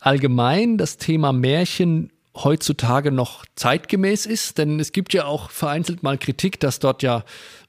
allgemein 0.00 0.78
das 0.78 0.96
Thema 0.96 1.34
Märchen 1.34 2.12
heutzutage 2.36 3.10
noch 3.10 3.44
zeitgemäß 3.56 4.26
ist, 4.26 4.58
denn 4.58 4.80
es 4.80 4.92
gibt 4.92 5.12
ja 5.14 5.24
auch 5.24 5.50
vereinzelt 5.50 6.02
mal 6.02 6.18
Kritik, 6.18 6.60
dass 6.60 6.78
dort 6.78 7.02
ja 7.02 7.24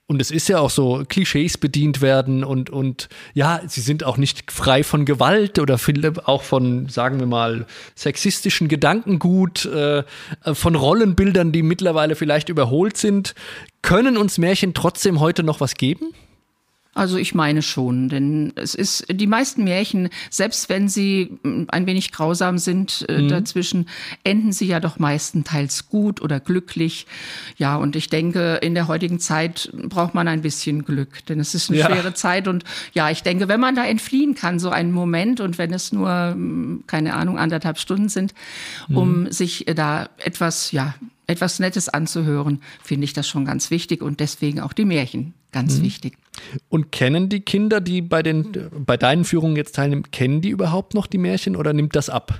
und 0.09 0.21
es 0.21 0.31
ist 0.31 0.47
ja 0.47 0.59
auch 0.59 0.69
so, 0.69 1.03
Klischees 1.07 1.57
bedient 1.57 1.99
werden 1.99 2.45
und, 2.45 2.69
und 2.69 3.09
ja, 3.33 3.59
sie 3.67 3.81
sind 3.81 4.05
auch 4.05 4.15
nicht 4.15 4.49
frei 4.53 4.83
von 4.83 5.03
Gewalt 5.03 5.59
oder 5.59 5.77
auch 6.23 6.43
von, 6.43 6.87
sagen 6.87 7.19
wir 7.19 7.27
mal, 7.27 7.65
sexistischen 7.93 8.69
Gedankengut, 8.69 9.65
äh, 9.65 10.03
von 10.53 10.75
Rollenbildern, 10.75 11.51
die 11.51 11.61
mittlerweile 11.61 12.15
vielleicht 12.15 12.47
überholt 12.47 12.95
sind. 12.95 13.35
Können 13.81 14.15
uns 14.15 14.37
Märchen 14.37 14.73
trotzdem 14.73 15.19
heute 15.19 15.43
noch 15.43 15.59
was 15.59 15.75
geben? 15.75 16.13
Also 16.97 17.17
ich 17.17 17.35
meine 17.35 17.61
schon, 17.61 18.09
denn 18.09 18.53
es 18.55 18.73
ist 18.73 19.05
die 19.11 19.27
meisten 19.27 19.63
Märchen, 19.63 20.09
selbst 20.31 20.67
wenn 20.67 20.89
sie 20.89 21.37
mm, 21.43 21.65
ein 21.67 21.85
wenig 21.85 22.11
grausam 22.11 22.57
sind 22.57 23.05
äh, 23.07 23.21
mhm. 23.21 23.27
dazwischen, 23.27 23.87
enden 24.23 24.51
sie 24.51 24.65
ja 24.65 24.79
doch 24.79 24.97
meistenteils 24.97 25.89
gut 25.89 26.23
oder 26.23 26.39
glücklich. 26.39 27.05
Ja, 27.55 27.75
und 27.75 27.95
ich 27.95 28.09
denke, 28.09 28.55
in 28.63 28.73
der 28.73 28.87
heutigen 28.87 29.19
Zeit 29.19 29.71
braucht 29.73 30.15
man 30.15 30.27
ein 30.27 30.41
bisschen 30.41 30.85
Glück, 30.85 31.23
denn 31.27 31.39
es 31.39 31.53
ist 31.53 31.69
eine 31.69 31.77
ja. 31.77 31.85
schwere 31.85 32.15
Zeit 32.15 32.47
und 32.47 32.63
ja, 32.93 33.11
ich 33.11 33.21
denke, 33.21 33.47
wenn 33.47 33.59
man 33.59 33.75
da 33.75 33.85
entfliehen 33.85 34.33
kann, 34.33 34.57
so 34.57 34.71
einen 34.71 34.91
Moment 34.91 35.39
und 35.39 35.59
wenn 35.59 35.71
es 35.73 35.91
nur 35.91 36.33
mm, 36.35 36.85
keine 36.87 37.13
Ahnung 37.13 37.37
anderthalb 37.37 37.77
Stunden 37.77 38.09
sind, 38.09 38.33
um 38.89 39.25
mhm. 39.25 39.31
sich 39.31 39.65
da 39.75 40.09
etwas 40.17 40.71
ja 40.71 40.95
etwas 41.27 41.59
Nettes 41.59 41.89
anzuhören, 41.89 42.61
finde 42.81 43.05
ich 43.05 43.13
das 43.13 43.27
schon 43.27 43.45
ganz 43.45 43.69
wichtig 43.69 44.01
und 44.01 44.19
deswegen 44.21 44.61
auch 44.61 44.73
die 44.73 44.85
Märchen 44.85 45.33
ganz 45.51 45.77
mhm. 45.77 45.83
wichtig. 45.83 46.17
Und 46.69 46.91
kennen 46.91 47.29
die 47.29 47.41
Kinder, 47.41 47.81
die 47.81 48.01
bei, 48.01 48.23
den, 48.23 48.69
bei 48.85 48.97
deinen 48.97 49.25
Führungen 49.25 49.55
jetzt 49.55 49.75
teilnehmen, 49.75 50.03
kennen 50.11 50.41
die 50.41 50.49
überhaupt 50.49 50.93
noch 50.93 51.07
die 51.07 51.17
Märchen 51.17 51.55
oder 51.55 51.73
nimmt 51.73 51.95
das 51.95 52.09
ab? 52.09 52.39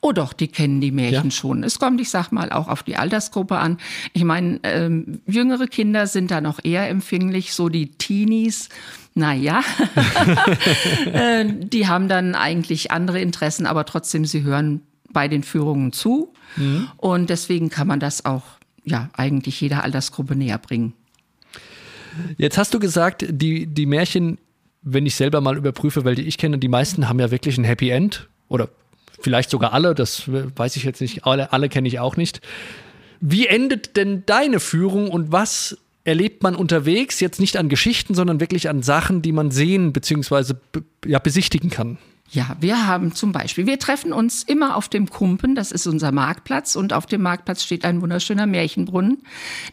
Oh 0.00 0.12
doch, 0.12 0.32
die 0.32 0.48
kennen 0.48 0.80
die 0.80 0.90
Märchen 0.90 1.24
ja. 1.24 1.30
schon. 1.30 1.62
Es 1.62 1.78
kommt, 1.78 2.00
ich 2.00 2.10
sag 2.10 2.32
mal, 2.32 2.50
auch 2.50 2.68
auf 2.68 2.82
die 2.82 2.96
Altersgruppe 2.96 3.58
an. 3.58 3.78
Ich 4.12 4.24
meine, 4.24 4.60
ähm, 4.62 5.20
jüngere 5.26 5.66
Kinder 5.66 6.06
sind 6.06 6.30
da 6.30 6.40
noch 6.40 6.58
eher 6.62 6.88
empfänglich, 6.88 7.52
so 7.52 7.68
die 7.68 7.92
Teenies. 7.92 8.68
Naja, 9.14 9.62
äh, 11.12 11.44
die 11.46 11.86
haben 11.86 12.08
dann 12.08 12.34
eigentlich 12.34 12.90
andere 12.90 13.20
Interessen, 13.20 13.66
aber 13.66 13.84
trotzdem, 13.84 14.24
sie 14.24 14.42
hören 14.42 14.82
bei 15.10 15.28
den 15.28 15.42
Führungen 15.42 15.92
zu. 15.92 16.32
Mhm. 16.56 16.88
Und 16.96 17.30
deswegen 17.30 17.70
kann 17.70 17.86
man 17.86 18.00
das 18.00 18.24
auch 18.24 18.42
ja 18.84 19.08
eigentlich 19.12 19.60
jeder 19.60 19.84
Altersgruppe 19.84 20.34
näher 20.34 20.58
bringen. 20.58 20.94
Jetzt 22.36 22.58
hast 22.58 22.74
du 22.74 22.78
gesagt, 22.78 23.24
die, 23.28 23.66
die 23.66 23.86
Märchen, 23.86 24.38
wenn 24.82 25.06
ich 25.06 25.14
selber 25.14 25.40
mal 25.40 25.56
überprüfe, 25.56 26.04
welche 26.04 26.22
ich 26.22 26.38
kenne, 26.38 26.58
die 26.58 26.68
meisten 26.68 27.08
haben 27.08 27.20
ja 27.20 27.30
wirklich 27.30 27.58
ein 27.58 27.64
Happy 27.64 27.90
End 27.90 28.28
oder 28.48 28.68
vielleicht 29.20 29.50
sogar 29.50 29.72
alle, 29.72 29.94
das 29.94 30.24
weiß 30.28 30.76
ich 30.76 30.84
jetzt 30.84 31.00
nicht, 31.00 31.24
alle, 31.24 31.52
alle 31.52 31.68
kenne 31.68 31.88
ich 31.88 32.00
auch 32.00 32.16
nicht. 32.16 32.40
Wie 33.20 33.46
endet 33.46 33.96
denn 33.96 34.24
deine 34.26 34.58
Führung 34.58 35.08
und 35.10 35.30
was 35.30 35.78
erlebt 36.04 36.42
man 36.42 36.56
unterwegs, 36.56 37.20
jetzt 37.20 37.38
nicht 37.38 37.56
an 37.56 37.68
Geschichten, 37.68 38.14
sondern 38.14 38.40
wirklich 38.40 38.68
an 38.68 38.82
Sachen, 38.82 39.22
die 39.22 39.32
man 39.32 39.52
sehen 39.52 39.92
bzw. 39.92 40.54
Ja, 41.06 41.20
besichtigen 41.20 41.70
kann? 41.70 41.98
Ja, 42.32 42.56
wir 42.60 42.86
haben 42.86 43.14
zum 43.14 43.30
Beispiel, 43.30 43.66
wir 43.66 43.78
treffen 43.78 44.10
uns 44.10 44.42
immer 44.42 44.76
auf 44.76 44.88
dem 44.88 45.10
Kumpen, 45.10 45.54
das 45.54 45.70
ist 45.70 45.86
unser 45.86 46.12
Marktplatz 46.12 46.76
und 46.76 46.94
auf 46.94 47.04
dem 47.04 47.20
Marktplatz 47.20 47.62
steht 47.62 47.84
ein 47.84 48.00
wunderschöner 48.00 48.46
Märchenbrunnen, 48.46 49.18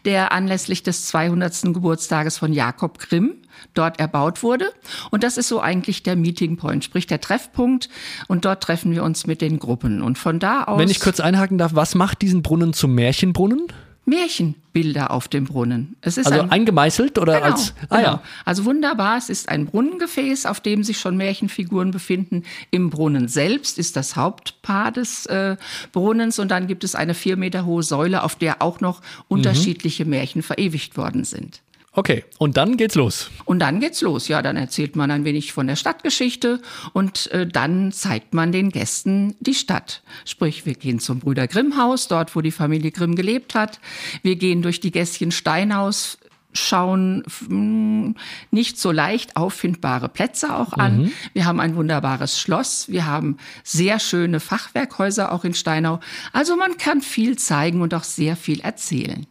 der 0.03 0.33
anlässlich 0.33 0.83
des 0.83 1.05
200. 1.05 1.73
Geburtstages 1.73 2.37
von 2.37 2.51
Jakob 2.51 2.99
Grimm 2.99 3.35
dort 3.73 4.01
erbaut 4.01 4.43
wurde. 4.43 4.73
Und 5.09 5.23
das 5.23 5.37
ist 5.37 5.47
so 5.47 5.61
eigentlich 5.61 6.03
der 6.03 6.17
Meeting 6.17 6.57
Point, 6.57 6.83
sprich 6.83 7.07
der 7.07 7.21
Treffpunkt. 7.21 7.89
Und 8.27 8.43
dort 8.43 8.61
treffen 8.61 8.91
wir 8.91 9.03
uns 9.03 9.25
mit 9.25 9.39
den 9.39 9.59
Gruppen. 9.59 10.01
Und 10.01 10.17
von 10.17 10.39
da 10.39 10.65
aus. 10.65 10.79
Wenn 10.79 10.89
ich 10.89 10.99
kurz 10.99 11.21
einhaken 11.21 11.57
darf, 11.57 11.75
was 11.75 11.95
macht 11.95 12.21
diesen 12.21 12.43
Brunnen 12.43 12.73
zum 12.73 12.93
Märchenbrunnen? 12.93 13.67
Märchenbilder 14.09 15.11
auf 15.11 15.27
dem 15.27 15.45
Brunnen. 15.45 15.95
Es 16.01 16.17
ist 16.17 16.27
also 16.27 16.41
ein, 16.41 16.51
eingemeißelt 16.51 17.17
oder 17.17 17.35
genau, 17.35 17.45
als 17.45 17.73
ah, 17.89 17.97
genau. 17.97 18.01
ja. 18.01 18.23
Also 18.45 18.65
wunderbar, 18.65 19.17
es 19.17 19.29
ist 19.29 19.49
ein 19.49 19.67
Brunnengefäß, 19.67 20.45
auf 20.45 20.59
dem 20.59 20.83
sich 20.83 20.99
schon 20.99 21.15
Märchenfiguren 21.15 21.91
befinden. 21.91 22.43
Im 22.71 22.89
Brunnen 22.89 23.27
selbst 23.27 23.77
ist 23.77 23.95
das 23.95 24.15
Hauptpaar 24.15 24.91
des 24.91 25.25
äh, 25.27 25.55
Brunnens 25.91 26.39
und 26.39 26.49
dann 26.49 26.67
gibt 26.67 26.83
es 26.83 26.95
eine 26.95 27.13
vier 27.13 27.37
Meter 27.37 27.65
hohe 27.65 27.83
Säule, 27.83 28.23
auf 28.23 28.35
der 28.35 28.61
auch 28.61 28.81
noch 28.81 29.01
unterschiedliche 29.27 30.03
mhm. 30.03 30.11
Märchen 30.11 30.41
verewigt 30.41 30.97
worden 30.97 31.23
sind. 31.23 31.61
Okay, 31.91 32.24
und 32.38 32.55
dann 32.55 32.77
geht's 32.77 32.96
los. 32.96 33.31
Und 33.46 33.60
dann 33.60 33.79
geht's 33.79 34.01
los. 34.01 34.27
Ja, 34.27 34.41
dann 34.41 34.55
erzählt 34.58 34.96
man 34.96 35.10
ein 35.10 35.25
wenig 35.25 35.53
von 35.53 35.65
der 35.65 35.75
Stadtgeschichte 35.75 36.62
und 36.93 37.31
äh, 37.31 37.48
dann 37.48 37.91
zeigt 37.91 38.34
man 38.34 38.51
den 38.51 38.69
Gästen 38.69 39.36
die 39.39 39.55
Stadt. 39.55 40.03
Sprich, 40.24 40.65
wir 40.65 40.75
gehen 40.75 41.00
zum 41.00 41.19
Brüder 41.19 41.48
Grimm 41.48 41.77
Haus, 41.77 42.08
dort 42.08 42.36
wo 42.36 42.41
die 42.41 42.51
Familie 42.51 42.91
Grimm 42.91 43.15
gelebt 43.15 43.55
hat. 43.55 43.79
Wir 44.22 44.36
gehen 44.36 44.62
durch 44.62 44.79
die 44.79 44.91
Gässchen 44.91 45.31
Steinhaus, 45.31 46.19
schauen 46.53 47.24
hm, 47.48 48.15
nicht 48.51 48.79
so 48.79 48.91
leicht 48.91 49.36
auffindbare 49.36 50.10
Plätze 50.10 50.55
auch 50.55 50.74
an. 50.74 51.01
Mhm. 51.01 51.12
Wir 51.34 51.46
haben 51.46 51.60
ein 51.60 51.75
wunderbares 51.75 52.39
Schloss, 52.39 52.88
wir 52.89 53.08
haben 53.08 53.38
sehr 53.63 54.00
schöne 54.00 54.39
Fachwerkhäuser 54.39 55.31
auch 55.31 55.43
in 55.43 55.55
Steinau. 55.55 56.00
Also 56.34 56.55
man 56.55 56.77
kann 56.77 57.01
viel 57.01 57.38
zeigen 57.38 57.81
und 57.81 57.93
auch 57.93 58.03
sehr 58.03 58.36
viel 58.36 58.60
erzählen. 58.62 59.25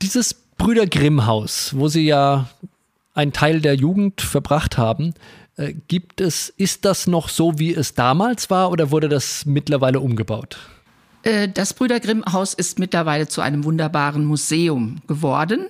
Dieses 0.00 0.41
Brüder 0.62 0.86
Grimm 0.86 1.26
Haus, 1.26 1.74
wo 1.76 1.88
Sie 1.88 2.06
ja 2.06 2.48
einen 3.14 3.32
Teil 3.32 3.60
der 3.60 3.74
Jugend 3.74 4.20
verbracht 4.20 4.78
haben, 4.78 5.12
äh, 5.56 5.74
gibt 5.88 6.20
es, 6.20 6.50
ist 6.50 6.84
das 6.84 7.08
noch 7.08 7.28
so, 7.28 7.58
wie 7.58 7.74
es 7.74 7.94
damals 7.94 8.48
war 8.48 8.70
oder 8.70 8.92
wurde 8.92 9.08
das 9.08 9.44
mittlerweile 9.44 9.98
umgebaut? 9.98 10.58
Äh, 11.22 11.48
das 11.48 11.74
Brüder 11.74 12.00
Grimm 12.00 12.24
Haus 12.30 12.54
ist 12.54 12.78
mittlerweile 12.78 13.28
zu 13.28 13.40
einem 13.40 13.64
wunderbaren 13.64 14.24
Museum 14.24 15.02
geworden, 15.06 15.66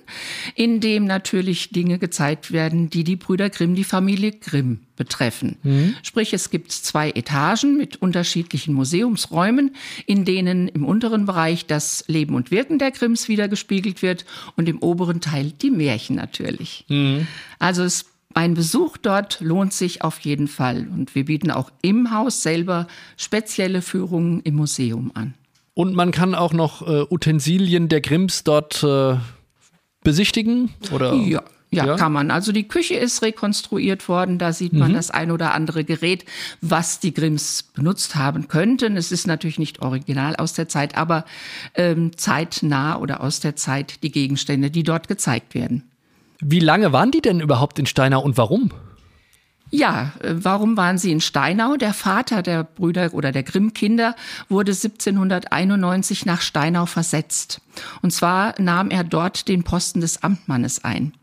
in 0.55 0.79
dem 0.79 1.05
natürlich 1.05 1.69
Dinge 1.69 1.99
gezeigt 1.99 2.51
werden, 2.51 2.89
die 2.89 3.03
die 3.03 3.15
Brüder 3.15 3.49
Grimm, 3.49 3.75
die 3.75 3.83
Familie 3.83 4.31
Grimm 4.31 4.79
betreffen. 4.95 5.57
Mhm. 5.63 5.95
Sprich, 6.03 6.33
es 6.33 6.49
gibt 6.49 6.71
zwei 6.71 7.09
Etagen 7.11 7.77
mit 7.77 8.01
unterschiedlichen 8.01 8.73
Museumsräumen, 8.73 9.75
in 10.05 10.25
denen 10.25 10.67
im 10.67 10.85
unteren 10.85 11.25
Bereich 11.25 11.65
das 11.65 12.03
Leben 12.07 12.35
und 12.35 12.51
Wirken 12.51 12.79
der 12.79 12.91
Grimms 12.91 13.27
wiedergespiegelt 13.27 14.01
wird 14.01 14.25
und 14.55 14.69
im 14.69 14.79
oberen 14.79 15.21
Teil 15.21 15.51
die 15.51 15.71
Märchen 15.71 16.15
natürlich. 16.15 16.85
Mhm. 16.89 17.27
Also 17.59 17.83
es 17.83 18.05
ein 18.35 18.55
Besuch 18.55 18.97
dort 18.97 19.41
lohnt 19.41 19.73
sich 19.73 20.01
auf 20.01 20.19
jeden 20.21 20.47
Fall. 20.47 20.87
Und 20.91 21.13
wir 21.13 21.25
bieten 21.25 21.51
auch 21.51 21.71
im 21.81 22.11
Haus 22.11 22.41
selber 22.41 22.87
spezielle 23.15 23.81
Führungen 23.81 24.41
im 24.41 24.55
Museum 24.55 25.11
an. 25.13 25.35
Und 25.73 25.95
man 25.95 26.11
kann 26.11 26.35
auch 26.35 26.53
noch 26.53 26.87
äh, 26.87 27.05
Utensilien 27.09 27.89
der 27.89 28.01
Grimms 28.01 28.43
dort 28.43 28.83
äh, 28.83 29.17
besichtigen? 30.03 30.69
Oder? 30.91 31.13
Ja. 31.13 31.43
Ja, 31.73 31.87
ja, 31.87 31.95
kann 31.95 32.13
man. 32.13 32.29
Also 32.29 32.51
die 32.51 32.67
Küche 32.67 32.93
ist 32.93 33.23
rekonstruiert 33.23 34.07
worden. 34.07 34.37
Da 34.37 34.53
sieht 34.53 34.73
man 34.73 34.91
mhm. 34.91 34.95
das 34.95 35.09
ein 35.09 35.31
oder 35.31 35.55
andere 35.55 35.83
Gerät, 35.83 36.23
was 36.61 36.99
die 36.99 37.15
Grimms 37.15 37.63
benutzt 37.63 38.15
haben 38.15 38.47
könnten. 38.47 38.95
Es 38.95 39.11
ist 39.11 39.25
natürlich 39.25 39.57
nicht 39.57 39.81
original 39.81 40.35
aus 40.35 40.53
der 40.53 40.69
Zeit, 40.69 40.95
aber 40.95 41.25
ähm, 41.73 42.15
zeitnah 42.15 42.99
oder 42.99 43.21
aus 43.21 43.39
der 43.39 43.55
Zeit 43.55 44.03
die 44.03 44.11
Gegenstände, 44.11 44.69
die 44.69 44.83
dort 44.83 45.07
gezeigt 45.07 45.55
werden. 45.55 45.89
Wie 46.39 46.59
lange 46.59 46.93
waren 46.93 47.09
die 47.09 47.21
denn 47.21 47.39
überhaupt 47.39 47.79
in 47.79 47.87
Steinau 47.87 48.21
und 48.21 48.37
warum? 48.37 48.69
Ja, 49.73 50.11
äh, 50.19 50.35
warum 50.35 50.77
waren 50.77 50.99
sie 50.99 51.11
in 51.11 51.19
Steinau? 51.19 51.77
Der 51.77 51.95
Vater 51.95 52.43
der 52.43 52.63
Brüder 52.63 53.11
oder 53.13 53.31
der 53.31 53.41
Grimm-Kinder 53.41 54.15
wurde 54.47 54.71
1791 54.71 56.27
nach 56.27 56.41
Steinau 56.41 56.85
versetzt. 56.85 57.59
Und 58.03 58.11
zwar 58.11 58.53
nahm 58.61 58.91
er 58.91 59.03
dort 59.03 59.47
den 59.47 59.63
Posten 59.63 59.99
des 59.99 60.21
Amtmannes 60.21 60.83
ein. 60.83 61.13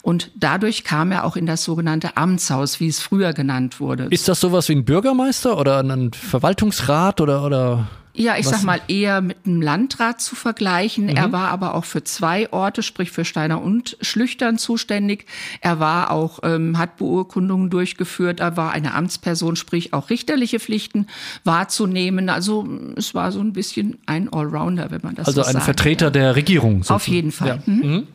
Und 0.00 0.30
dadurch 0.34 0.82
kam 0.82 1.12
er 1.12 1.24
auch 1.24 1.36
in 1.36 1.44
das 1.44 1.62
sogenannte 1.62 2.16
Amtshaus, 2.16 2.80
wie 2.80 2.88
es 2.88 3.00
früher 3.00 3.34
genannt 3.34 3.80
wurde. 3.80 4.04
Ist 4.04 4.28
das 4.28 4.40
sowas 4.40 4.70
wie 4.70 4.76
ein 4.76 4.86
Bürgermeister 4.86 5.58
oder 5.58 5.80
ein 5.80 6.10
Verwaltungsrat 6.14 7.20
oder, 7.20 7.44
oder? 7.44 7.86
Ja, 8.20 8.36
ich 8.36 8.46
Was? 8.46 8.52
sag 8.52 8.62
mal 8.64 8.80
eher 8.88 9.20
mit 9.20 9.38
einem 9.46 9.62
Landrat 9.62 10.20
zu 10.20 10.36
vergleichen. 10.36 11.04
Mhm. 11.04 11.16
Er 11.16 11.32
war 11.32 11.48
aber 11.48 11.74
auch 11.74 11.84
für 11.84 12.04
zwei 12.04 12.52
Orte, 12.52 12.82
sprich 12.82 13.10
für 13.10 13.24
Steiner 13.24 13.62
und 13.62 13.96
Schlüchtern 14.00 14.58
zuständig. 14.58 15.26
Er 15.60 15.80
war 15.80 16.10
auch, 16.10 16.40
ähm, 16.42 16.78
hat 16.78 16.96
Beurkundungen 16.98 17.70
durchgeführt. 17.70 18.40
Er 18.40 18.56
war 18.56 18.72
eine 18.72 18.94
Amtsperson, 18.94 19.56
sprich 19.56 19.92
auch 19.92 20.10
richterliche 20.10 20.60
Pflichten 20.60 21.06
wahrzunehmen. 21.44 22.28
Also 22.28 22.68
es 22.96 23.14
war 23.14 23.32
so 23.32 23.40
ein 23.40 23.52
bisschen 23.52 23.98
ein 24.06 24.32
Allrounder, 24.32 24.90
wenn 24.90 25.00
man 25.02 25.14
das 25.14 25.26
also 25.26 25.40
so 25.40 25.44
sagt. 25.44 25.56
Also 25.56 25.58
ein 25.58 25.64
Vertreter 25.64 26.06
ja. 26.06 26.10
der 26.10 26.36
Regierung. 26.36 26.82
Sozusagen. 26.82 26.96
Auf 26.96 27.08
jeden 27.08 27.32
Fall. 27.32 27.48
Ja. 27.48 27.72
Mhm. 27.72 27.90
Mhm. 27.90 28.06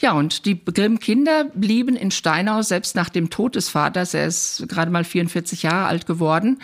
Ja, 0.00 0.12
und 0.12 0.46
die 0.46 0.64
Grimm-Kinder 0.64 1.44
blieben 1.54 1.96
in 1.96 2.12
Steinau 2.12 2.62
selbst 2.62 2.94
nach 2.94 3.08
dem 3.08 3.30
Tod 3.30 3.56
des 3.56 3.68
Vaters. 3.68 4.14
Er 4.14 4.26
ist 4.26 4.64
gerade 4.68 4.92
mal 4.92 5.02
44 5.02 5.64
Jahre 5.64 5.86
alt 5.86 6.06
geworden. 6.06 6.60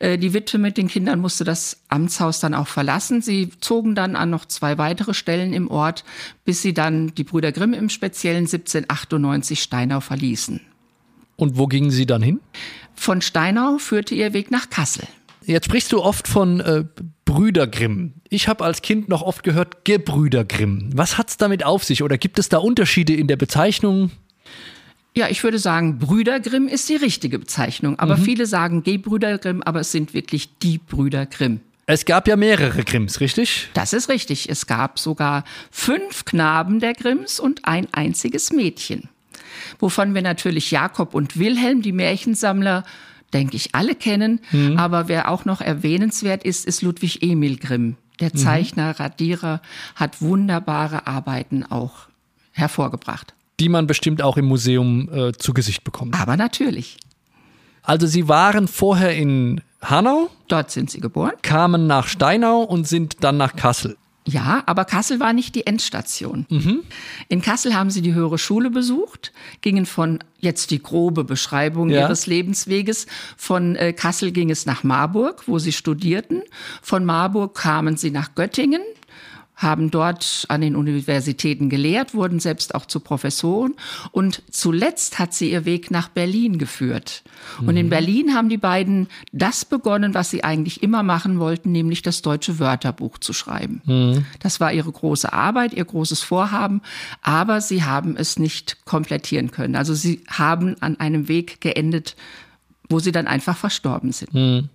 Äh, 0.00 0.18
die 0.18 0.34
Witwe 0.34 0.58
mit 0.58 0.76
den 0.76 0.88
Kindern 0.88 1.20
musste 1.20 1.44
das 1.44 1.80
Amtshaus 1.88 2.40
dann 2.40 2.52
auch 2.52 2.68
verlassen. 2.68 3.22
Sie 3.22 3.50
zogen 3.60 3.94
dann 3.94 4.16
an 4.16 4.28
noch 4.28 4.44
zwei 4.44 4.76
weitere 4.76 5.14
Stellen 5.14 5.54
im 5.54 5.70
Ort, 5.70 6.04
bis 6.44 6.60
sie 6.60 6.74
dann 6.74 7.14
die 7.14 7.24
Brüder 7.24 7.52
Grimm 7.52 7.72
im 7.72 7.88
Speziellen 7.88 8.44
1798 8.44 9.62
Steinau 9.62 10.00
verließen. 10.00 10.60
Und 11.36 11.56
wo 11.56 11.66
gingen 11.66 11.90
Sie 11.90 12.06
dann 12.06 12.22
hin? 12.22 12.40
Von 12.94 13.22
Steinau 13.22 13.78
führte 13.78 14.14
ihr 14.14 14.34
Weg 14.34 14.50
nach 14.50 14.70
Kassel. 14.70 15.06
Jetzt 15.46 15.66
sprichst 15.66 15.92
du 15.92 16.00
oft 16.00 16.28
von 16.28 16.60
äh, 16.60 16.84
Brüder 17.24 17.66
Grimm. 17.66 18.14
Ich 18.34 18.48
habe 18.48 18.64
als 18.64 18.82
Kind 18.82 19.08
noch 19.08 19.22
oft 19.22 19.44
gehört 19.44 19.84
Gebrüder 19.84 20.44
Grimm. 20.44 20.90
Was 20.92 21.18
hat's 21.18 21.36
damit 21.36 21.64
auf 21.64 21.84
sich 21.84 22.02
oder 22.02 22.18
gibt 22.18 22.40
es 22.40 22.48
da 22.48 22.58
Unterschiede 22.58 23.14
in 23.14 23.28
der 23.28 23.36
Bezeichnung? 23.36 24.10
Ja, 25.16 25.28
ich 25.28 25.44
würde 25.44 25.60
sagen, 25.60 26.00
Brüder 26.00 26.40
Grimm 26.40 26.66
ist 26.66 26.88
die 26.88 26.96
richtige 26.96 27.38
Bezeichnung. 27.38 27.96
Aber 28.00 28.16
mhm. 28.16 28.22
viele 28.22 28.46
sagen 28.46 28.82
Gebrüder 28.82 29.38
Grimm, 29.38 29.62
aber 29.62 29.78
es 29.78 29.92
sind 29.92 30.14
wirklich 30.14 30.58
die 30.58 30.78
Brüder 30.78 31.26
Grimm. 31.26 31.60
Es 31.86 32.06
gab 32.06 32.26
ja 32.26 32.34
mehrere 32.34 32.82
Grimms, 32.82 33.20
richtig? 33.20 33.68
Das 33.72 33.92
ist 33.92 34.08
richtig. 34.08 34.50
Es 34.50 34.66
gab 34.66 34.98
sogar 34.98 35.44
fünf 35.70 36.24
Knaben 36.24 36.80
der 36.80 36.94
Grimms 36.94 37.38
und 37.38 37.64
ein 37.66 37.86
einziges 37.92 38.52
Mädchen. 38.52 39.10
wovon 39.78 40.12
wir 40.12 40.22
natürlich 40.22 40.72
Jakob 40.72 41.14
und 41.14 41.38
Wilhelm, 41.38 41.82
die 41.82 41.92
Märchensammler, 41.92 42.82
denke 43.32 43.54
ich, 43.54 43.76
alle 43.76 43.94
kennen. 43.94 44.40
Mhm. 44.50 44.76
Aber 44.76 45.06
wer 45.06 45.30
auch 45.30 45.44
noch 45.44 45.60
erwähnenswert 45.60 46.42
ist, 46.42 46.66
ist 46.66 46.82
Ludwig 46.82 47.22
Emil 47.22 47.58
Grimm. 47.58 47.96
Der 48.20 48.30
mhm. 48.32 48.38
Zeichner, 48.38 48.98
Radierer, 48.98 49.60
hat 49.96 50.22
wunderbare 50.22 51.06
Arbeiten 51.06 51.64
auch 51.64 52.08
hervorgebracht. 52.52 53.34
Die 53.60 53.68
man 53.68 53.86
bestimmt 53.86 54.22
auch 54.22 54.36
im 54.36 54.46
Museum 54.46 55.08
äh, 55.12 55.32
zu 55.32 55.54
Gesicht 55.54 55.84
bekommt. 55.84 56.20
Aber 56.20 56.36
natürlich. 56.36 56.98
Also 57.82 58.06
Sie 58.06 58.28
waren 58.28 58.66
vorher 58.66 59.14
in 59.14 59.60
Hanau. 59.82 60.30
Dort 60.48 60.70
sind 60.70 60.90
Sie 60.90 61.00
geboren. 61.00 61.32
Kamen 61.42 61.86
nach 61.86 62.06
Steinau 62.06 62.62
und 62.62 62.88
sind 62.88 63.22
dann 63.22 63.36
nach 63.36 63.56
Kassel. 63.56 63.96
Ja, 64.26 64.62
aber 64.64 64.86
Kassel 64.86 65.20
war 65.20 65.34
nicht 65.34 65.54
die 65.54 65.66
Endstation. 65.66 66.46
Mhm. 66.48 66.82
In 67.28 67.42
Kassel 67.42 67.74
haben 67.74 67.90
sie 67.90 68.00
die 68.00 68.14
höhere 68.14 68.38
Schule 68.38 68.70
besucht, 68.70 69.32
gingen 69.60 69.84
von 69.84 70.20
jetzt 70.40 70.70
die 70.70 70.82
grobe 70.82 71.24
Beschreibung 71.24 71.90
ja. 71.90 72.02
ihres 72.02 72.26
Lebensweges. 72.26 73.06
Von 73.36 73.76
äh, 73.76 73.92
Kassel 73.92 74.32
ging 74.32 74.50
es 74.50 74.64
nach 74.64 74.82
Marburg, 74.82 75.42
wo 75.46 75.58
sie 75.58 75.72
studierten. 75.72 76.42
Von 76.80 77.04
Marburg 77.04 77.54
kamen 77.54 77.98
sie 77.98 78.10
nach 78.10 78.34
Göttingen, 78.34 78.82
haben 79.56 79.90
dort 79.90 80.46
an 80.48 80.60
den 80.60 80.74
Universitäten 80.74 81.68
gelehrt, 81.68 82.14
wurden 82.14 82.40
selbst 82.40 82.74
auch 82.74 82.86
zu 82.86 82.98
Professoren 83.00 83.74
und 84.10 84.42
zuletzt 84.50 85.18
hat 85.18 85.32
sie 85.32 85.50
ihr 85.50 85.64
Weg 85.64 85.90
nach 85.90 86.08
Berlin 86.08 86.58
geführt. 86.58 87.22
Mhm. 87.60 87.68
Und 87.68 87.76
in 87.76 87.86
mhm. 87.86 87.90
Berlin 87.90 88.34
haben 88.34 88.48
die 88.48 88.58
beiden 88.58 89.08
das 89.32 89.64
begonnen, 89.64 90.14
was 90.14 90.30
sie 90.30 90.42
eigentlich 90.42 90.82
immer 90.82 91.02
machen 91.02 91.38
wollten, 91.38 91.70
nämlich 91.70 92.02
das 92.02 92.22
deutsche 92.22 92.58
Wörterbuch 92.58 93.18
zu 93.18 93.32
schreiben. 93.32 93.80
Mhm. 93.84 94.26
Das 94.40 94.58
war 94.58 94.72
ihre 94.72 94.90
große 94.90 95.32
Arbeit, 95.32 95.72
ihr 95.72 95.84
großes 95.84 96.22
Vorhaben, 96.22 96.82
aber 97.22 97.60
sie 97.60 97.84
haben 97.84 98.16
es 98.16 98.38
nicht 98.38 98.84
komplettieren 98.84 99.52
können. 99.52 99.76
Also 99.76 99.94
sie 99.94 100.24
haben 100.28 100.76
an 100.80 100.98
einem 100.98 101.28
Weg 101.28 101.60
geendet, 101.60 102.16
wo 102.88 102.98
sie 102.98 103.12
dann 103.12 103.26
einfach 103.26 103.56
verstorben 103.56 104.10
sind. 104.12 104.34
Mhm. 104.34 104.68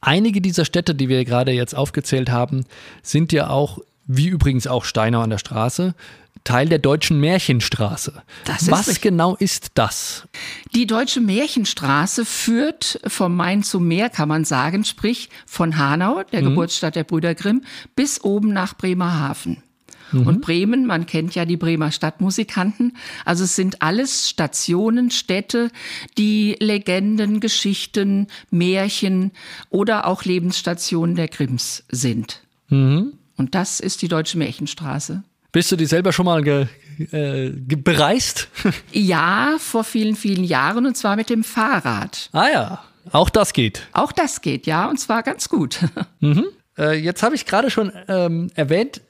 Einige 0.00 0.40
dieser 0.40 0.64
Städte, 0.64 0.94
die 0.94 1.08
wir 1.08 1.24
gerade 1.24 1.52
jetzt 1.52 1.74
aufgezählt 1.74 2.30
haben, 2.30 2.64
sind 3.02 3.32
ja 3.32 3.48
auch, 3.48 3.78
wie 4.06 4.28
übrigens 4.28 4.66
auch 4.66 4.84
Steinau 4.84 5.20
an 5.20 5.30
der 5.30 5.38
Straße, 5.38 5.94
Teil 6.44 6.68
der 6.68 6.78
deutschen 6.78 7.20
Märchenstraße. 7.20 8.22
Was 8.66 8.86
richtig. 8.86 9.00
genau 9.00 9.34
ist 9.34 9.68
das? 9.74 10.28
Die 10.74 10.86
deutsche 10.86 11.20
Märchenstraße 11.20 12.26
führt 12.26 13.00
vom 13.06 13.34
Main 13.34 13.62
zum 13.62 13.88
Meer, 13.88 14.10
kann 14.10 14.28
man 14.28 14.44
sagen, 14.44 14.84
sprich 14.84 15.30
von 15.46 15.78
Hanau, 15.78 16.22
der 16.32 16.42
mhm. 16.42 16.50
Geburtsstadt 16.50 16.96
der 16.96 17.04
Brüder 17.04 17.34
Grimm, 17.34 17.64
bis 17.96 18.22
oben 18.22 18.52
nach 18.52 18.76
Bremerhaven. 18.76 19.62
Mhm. 20.20 20.26
Und 20.26 20.40
Bremen, 20.40 20.86
man 20.86 21.06
kennt 21.06 21.34
ja 21.34 21.44
die 21.44 21.56
Bremer 21.56 21.90
Stadtmusikanten. 21.90 22.96
Also 23.24 23.44
es 23.44 23.56
sind 23.56 23.82
alles 23.82 24.30
Stationen, 24.30 25.10
Städte, 25.10 25.70
die 26.16 26.56
Legenden, 26.60 27.40
Geschichten, 27.40 28.28
Märchen 28.50 29.32
oder 29.70 30.06
auch 30.06 30.24
Lebensstationen 30.24 31.16
der 31.16 31.28
Grimms 31.28 31.84
sind. 31.88 32.42
Mhm. 32.68 33.14
Und 33.36 33.54
das 33.54 33.80
ist 33.80 34.02
die 34.02 34.08
Deutsche 34.08 34.38
Märchenstraße. 34.38 35.22
Bist 35.52 35.70
du 35.70 35.76
die 35.76 35.86
selber 35.86 36.12
schon 36.12 36.26
mal 36.26 36.42
ge, 36.42 36.66
äh, 37.12 37.50
bereist? 37.50 38.48
ja, 38.92 39.56
vor 39.58 39.84
vielen, 39.84 40.16
vielen 40.16 40.44
Jahren 40.44 40.86
und 40.86 40.96
zwar 40.96 41.16
mit 41.16 41.30
dem 41.30 41.44
Fahrrad. 41.44 42.28
Ah 42.32 42.48
ja, 42.52 42.84
auch 43.12 43.30
das 43.30 43.52
geht. 43.52 43.86
Auch 43.92 44.12
das 44.12 44.40
geht, 44.40 44.66
ja, 44.66 44.88
und 44.88 44.98
zwar 44.98 45.22
ganz 45.22 45.48
gut. 45.48 45.80
Mhm. 46.20 46.46
Äh, 46.78 46.98
jetzt 46.98 47.22
habe 47.22 47.34
ich 47.34 47.44
gerade 47.44 47.70
schon 47.70 47.92
ähm, 48.08 48.50
erwähnt, 48.54 49.02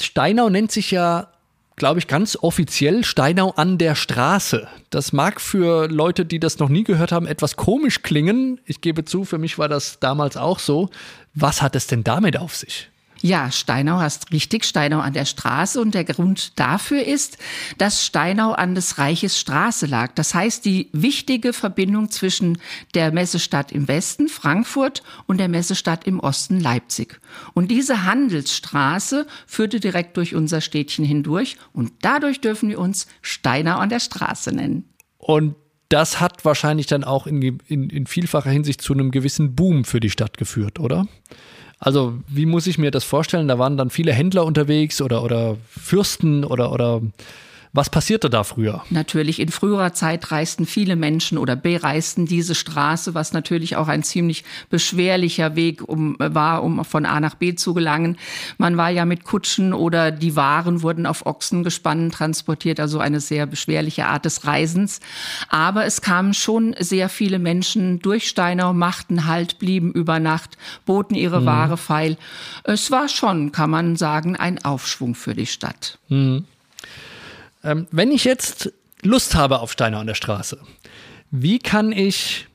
Steinau 0.00 0.50
nennt 0.50 0.72
sich 0.72 0.90
ja, 0.90 1.28
glaube 1.76 1.98
ich, 1.98 2.06
ganz 2.06 2.36
offiziell 2.40 3.04
Steinau 3.04 3.50
an 3.50 3.78
der 3.78 3.94
Straße. 3.94 4.68
Das 4.90 5.12
mag 5.12 5.40
für 5.40 5.88
Leute, 5.88 6.24
die 6.24 6.40
das 6.40 6.58
noch 6.58 6.68
nie 6.68 6.84
gehört 6.84 7.12
haben, 7.12 7.26
etwas 7.26 7.56
komisch 7.56 8.02
klingen. 8.02 8.60
Ich 8.64 8.80
gebe 8.80 9.04
zu, 9.04 9.24
für 9.24 9.38
mich 9.38 9.58
war 9.58 9.68
das 9.68 9.98
damals 9.98 10.36
auch 10.36 10.58
so. 10.58 10.90
Was 11.34 11.62
hat 11.62 11.76
es 11.76 11.86
denn 11.86 12.04
damit 12.04 12.36
auf 12.36 12.54
sich? 12.54 12.91
Ja, 13.22 13.52
Steinau 13.52 14.00
hast 14.00 14.32
richtig, 14.32 14.64
Steinau 14.64 14.98
an 14.98 15.12
der 15.12 15.24
Straße. 15.24 15.80
Und 15.80 15.94
der 15.94 16.02
Grund 16.02 16.58
dafür 16.58 17.04
ist, 17.04 17.38
dass 17.78 18.04
Steinau 18.04 18.50
an 18.52 18.74
des 18.74 18.98
Reiches 18.98 19.38
Straße 19.38 19.86
lag. 19.86 20.12
Das 20.16 20.34
heißt, 20.34 20.64
die 20.64 20.90
wichtige 20.92 21.52
Verbindung 21.52 22.10
zwischen 22.10 22.58
der 22.94 23.12
Messestadt 23.12 23.70
im 23.70 23.86
Westen, 23.86 24.28
Frankfurt, 24.28 25.04
und 25.26 25.38
der 25.38 25.48
Messestadt 25.48 26.04
im 26.04 26.18
Osten, 26.18 26.58
Leipzig. 26.58 27.20
Und 27.54 27.70
diese 27.70 28.04
Handelsstraße 28.04 29.26
führte 29.46 29.78
direkt 29.78 30.16
durch 30.16 30.34
unser 30.34 30.60
Städtchen 30.60 31.04
hindurch. 31.04 31.56
Und 31.72 31.92
dadurch 32.02 32.40
dürfen 32.40 32.68
wir 32.68 32.80
uns 32.80 33.06
Steinau 33.22 33.76
an 33.76 33.88
der 33.88 34.00
Straße 34.00 34.50
nennen. 34.52 34.84
Und 35.18 35.54
das 35.88 36.20
hat 36.20 36.44
wahrscheinlich 36.44 36.86
dann 36.86 37.04
auch 37.04 37.28
in, 37.28 37.60
in, 37.68 37.88
in 37.88 38.06
vielfacher 38.06 38.50
Hinsicht 38.50 38.80
zu 38.80 38.94
einem 38.94 39.12
gewissen 39.12 39.54
Boom 39.54 39.84
für 39.84 40.00
die 40.00 40.10
Stadt 40.10 40.38
geführt, 40.38 40.80
oder? 40.80 41.06
Also, 41.84 42.14
wie 42.28 42.46
muss 42.46 42.68
ich 42.68 42.78
mir 42.78 42.92
das 42.92 43.02
vorstellen? 43.02 43.48
Da 43.48 43.58
waren 43.58 43.76
dann 43.76 43.90
viele 43.90 44.12
Händler 44.12 44.44
unterwegs 44.44 45.02
oder, 45.02 45.24
oder 45.24 45.56
Fürsten 45.68 46.44
oder, 46.44 46.70
oder 46.70 47.02
was 47.74 47.88
passierte 47.88 48.28
da 48.28 48.44
früher? 48.44 48.82
Natürlich, 48.90 49.40
in 49.40 49.48
früherer 49.48 49.94
Zeit 49.94 50.30
reisten 50.30 50.66
viele 50.66 50.94
Menschen 50.94 51.38
oder 51.38 51.56
bereisten 51.56 52.26
diese 52.26 52.54
Straße, 52.54 53.14
was 53.14 53.32
natürlich 53.32 53.76
auch 53.76 53.88
ein 53.88 54.02
ziemlich 54.02 54.44
beschwerlicher 54.68 55.56
Weg 55.56 55.82
um, 55.88 56.16
war, 56.18 56.62
um 56.64 56.84
von 56.84 57.06
A 57.06 57.18
nach 57.18 57.34
B 57.34 57.54
zu 57.54 57.72
gelangen. 57.72 58.18
Man 58.58 58.76
war 58.76 58.90
ja 58.90 59.06
mit 59.06 59.24
Kutschen 59.24 59.72
oder 59.72 60.10
die 60.10 60.36
Waren 60.36 60.82
wurden 60.82 61.06
auf 61.06 61.24
Ochsengespannen 61.24 62.10
transportiert, 62.10 62.78
also 62.78 62.98
eine 62.98 63.20
sehr 63.20 63.46
beschwerliche 63.46 64.04
Art 64.04 64.26
des 64.26 64.44
Reisens. 64.44 65.00
Aber 65.48 65.86
es 65.86 66.02
kamen 66.02 66.34
schon 66.34 66.76
sehr 66.78 67.08
viele 67.08 67.38
Menschen 67.38 68.00
durch 68.00 68.28
Steinau, 68.28 68.74
machten 68.74 69.26
Halt, 69.26 69.58
blieben 69.58 69.92
über 69.92 70.20
Nacht, 70.20 70.58
boten 70.84 71.16
ihre 71.16 71.40
mhm. 71.40 71.46
Ware 71.46 71.76
feil. 71.78 72.18
Es 72.64 72.90
war 72.90 73.08
schon, 73.08 73.50
kann 73.50 73.70
man 73.70 73.96
sagen, 73.96 74.36
ein 74.36 74.62
Aufschwung 74.62 75.14
für 75.14 75.34
die 75.34 75.46
Stadt. 75.46 75.98
Mhm. 76.10 76.44
Ähm, 77.64 77.86
wenn 77.90 78.10
ich 78.10 78.24
jetzt 78.24 78.72
Lust 79.02 79.34
habe 79.34 79.60
auf 79.60 79.72
Steine 79.72 79.98
an 79.98 80.06
der 80.06 80.14
Straße, 80.14 80.58
wie 81.30 81.58
kann 81.58 81.92
ich 81.92 82.46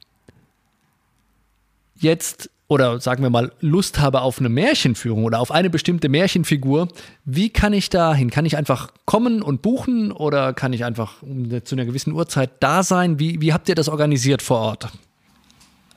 jetzt 1.96 2.50
oder 2.70 3.00
sagen 3.00 3.24
wir 3.24 3.30
mal 3.30 3.52
Lust 3.62 4.00
habe 4.00 4.22
auf 4.22 4.40
eine 4.40 4.50
Märchenführung 4.50 5.24
oder 5.24 5.40
auf 5.40 5.52
eine 5.52 5.70
bestimmte 5.70 6.10
Märchenfigur, 6.10 6.90
wie 7.24 7.50
kann 7.50 7.72
ich 7.72 7.90
da 7.90 8.14
hin? 8.14 8.30
Kann 8.30 8.46
ich 8.46 8.58
einfach 8.58 8.92
kommen 9.06 9.42
und 9.42 9.62
buchen 9.62 10.12
oder 10.12 10.54
kann 10.54 10.74
ich 10.74 10.84
einfach 10.84 11.24
zu 11.64 11.76
einer 11.76 11.86
gewissen 11.86 12.12
Uhrzeit 12.12 12.52
da 12.60 12.84
sein? 12.84 13.20
Wie, 13.20 13.42
wie 13.42 13.54
habt 13.54 13.70
ihr 13.70 13.76
das 13.76 13.88
organisiert 13.88 14.42
vor 14.42 14.60
Ort? 14.60 14.90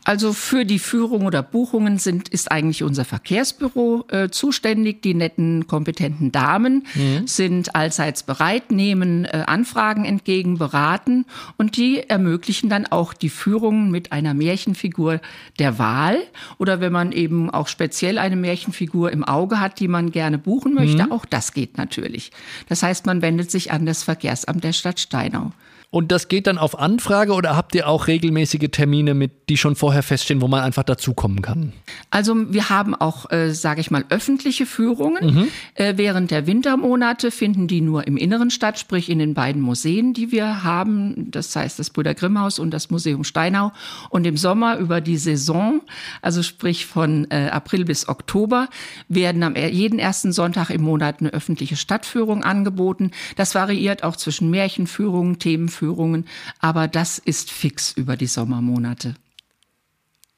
Also 0.05 0.33
für 0.33 0.65
die 0.65 0.79
Führung 0.79 1.27
oder 1.27 1.43
Buchungen 1.43 1.99
sind, 1.99 2.31
ist 2.31 2.51
eigentlich 2.51 2.83
unser 2.83 3.05
Verkehrsbüro 3.05 4.07
äh, 4.09 4.31
zuständig. 4.31 5.03
Die 5.03 5.15
netten, 5.15 5.67
kompetenten 5.67 6.33
Damen 6.33 6.87
mhm. 6.95 7.27
sind 7.27 7.75
allseits 7.75 8.23
bereit, 8.23 8.71
nehmen 8.71 9.27
äh, 9.27 9.45
Anfragen 9.47 10.05
entgegen, 10.07 10.59
beraten 10.59 11.27
und 11.59 11.77
die 11.77 12.09
ermöglichen 12.09 12.71
dann 12.71 12.87
auch 12.87 13.13
die 13.13 13.29
Führung 13.29 13.91
mit 13.91 14.11
einer 14.13 14.33
Märchenfigur 14.33 15.21
der 15.59 15.79
Wahl. 15.79 16.19
Oder 16.59 16.81
wenn 16.81 16.93
man 16.93 17.13
eben 17.13 17.51
auch 17.51 17.69
speziell 17.69 18.19
eine 18.19 18.37
Märchenfigur 18.37 19.13
im 19.13 19.23
Auge 19.23 19.61
hat, 19.61 19.81
die 19.81 19.89
man 19.89 20.13
gerne 20.13 20.39
buchen 20.39 20.75
möchte, 20.75 21.05
mhm. 21.05 21.13
auch 21.13 21.27
das 21.27 21.53
geht 21.53 21.77
natürlich. 21.77 22.33
Das 22.69 22.83
heißt, 22.83 23.05
man 23.05 23.21
wendet 23.21 23.51
sich 23.51 23.71
an 23.71 23.85
das 23.85 24.03
Verkehrsamt 24.03 24.65
der 24.65 24.73
Stadt 24.73 24.99
Steinau. 24.99 25.53
Und 25.93 26.13
das 26.13 26.29
geht 26.29 26.47
dann 26.47 26.57
auf 26.57 26.79
Anfrage 26.79 27.33
oder 27.33 27.57
habt 27.57 27.75
ihr 27.75 27.89
auch 27.89 28.07
regelmäßige 28.07 28.69
Termine, 28.71 29.13
mit, 29.15 29.49
die 29.49 29.57
schon 29.57 29.75
vorher 29.75 30.05
feststehen, 30.05 30.41
wo 30.41 30.47
man 30.47 30.61
einfach 30.61 30.85
dazukommen 30.85 31.43
kann? 31.43 31.73
Also 32.11 32.53
wir 32.53 32.71
haben 32.71 32.95
auch, 32.95 33.29
äh, 33.33 33.53
sage 33.53 33.81
ich 33.81 33.91
mal, 33.91 34.05
öffentliche 34.09 34.67
Führungen. 34.67 35.35
Mhm. 35.35 35.49
Äh, 35.75 35.95
während 35.97 36.31
der 36.31 36.47
Wintermonate 36.47 37.33
finden 37.33 37.67
die 37.67 37.81
nur 37.81 38.07
im 38.07 38.17
Inneren 38.17 38.51
statt, 38.51 38.79
sprich 38.79 39.11
in 39.11 39.19
den 39.19 39.35
beiden 39.35 39.61
Museen, 39.61 40.13
die 40.15 40.31
wir 40.31 40.63
haben. 40.63 41.29
Das 41.33 41.57
heißt 41.57 41.81
das 41.81 41.91
Brüder 41.91 42.15
Grimmhaus 42.15 42.61
und 42.61 42.71
das 42.71 42.91
Museum 42.91 43.25
Steinau. 43.25 43.73
Und 44.11 44.29
im 44.29 44.37
Sommer 44.37 44.77
über 44.77 45.01
die 45.01 45.17
Saison, 45.17 45.81
also 46.23 46.45
sprich 46.45 46.87
von 46.87 47.29
äh, 47.33 47.49
April 47.51 47.85
bis 47.85 48.09
Oktober, 48.09 48.69
werden 49.09 49.43
am 49.43 49.57
jeden 49.57 49.99
ersten 49.99 50.31
Sonntag 50.31 50.71
im 50.71 50.83
Monat 50.83 51.17
eine 51.19 51.31
öffentliche 51.31 51.75
Stadtführung 51.75 52.45
angeboten. 52.45 53.11
Das 53.35 53.57
variiert 53.57 54.05
auch 54.05 54.15
zwischen 54.15 54.51
Märchenführungen, 54.51 55.41
Themenführungen 55.41 55.80
Führungen, 55.81 56.27
aber 56.59 56.89
das 56.89 57.19
ist 57.19 57.51
fix 57.51 57.93
über 57.93 58.19
die 58.19 58.27
Sommermonate. 58.27 59.15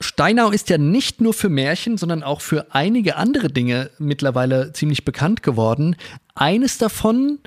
Steinau 0.00 0.50
ist 0.50 0.70
ja 0.70 0.78
nicht 0.78 1.20
nur 1.20 1.34
für 1.34 1.48
Märchen, 1.48 1.98
sondern 1.98 2.22
auch 2.22 2.40
für 2.40 2.74
einige 2.74 3.16
andere 3.16 3.48
Dinge 3.48 3.90
mittlerweile 3.98 4.72
ziemlich 4.72 5.04
bekannt 5.04 5.42
geworden. 5.42 5.96
Eines 6.36 6.78
davon, 6.78 7.40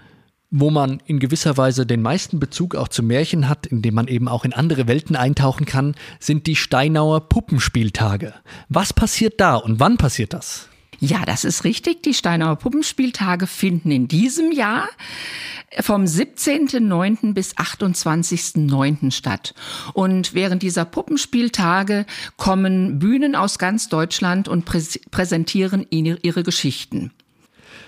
wo 0.52 0.72
man 0.72 1.02
in 1.06 1.20
gewisser 1.20 1.56
Weise 1.56 1.86
den 1.86 2.02
meisten 2.02 2.40
Bezug 2.40 2.76
auch 2.76 2.90
zu 2.90 3.02
Märchen 3.02 3.48
hat, 3.48 3.66
indem 3.66 3.94
man 3.94 4.08
eben 4.08 4.28
auch 4.28 4.44
in 4.44 4.54
andere 4.54 4.88
Welten 4.88 5.16
eintauchen 5.16 5.66
kann, 5.66 5.96
sind 6.20 6.48
die 6.48 6.58
Steinauer 6.58 7.30
Puppenspieltage. 7.30 8.34
Was 8.68 8.92
passiert 8.92 9.40
da 9.40 9.56
und 9.56 9.80
wann 9.80 9.96
passiert 9.96 10.34
das? 10.34 10.68
Ja, 11.00 11.26
das 11.26 11.44
ist 11.44 11.64
richtig. 11.64 12.04
Die 12.04 12.14
Steinauer 12.14 12.56
Puppenspieltage 12.56 13.48
finden 13.48 13.92
in 13.92 14.08
diesem 14.08 14.52
Jahr 14.52 14.88
vom 15.82 16.04
17.09. 16.04 17.34
bis 17.34 17.56
28.09. 17.56 19.12
statt. 19.12 19.54
Und 19.94 20.34
während 20.34 20.64
dieser 20.64 20.86
Puppenspieltage 20.86 22.06
kommen 22.38 23.00
Bühnen 23.00 23.36
aus 23.36 23.60
ganz 23.60 23.90
Deutschland 23.90 24.48
und 24.48 24.66
präsentieren 24.66 25.86
ihre 25.90 26.44
Geschichten. 26.44 27.12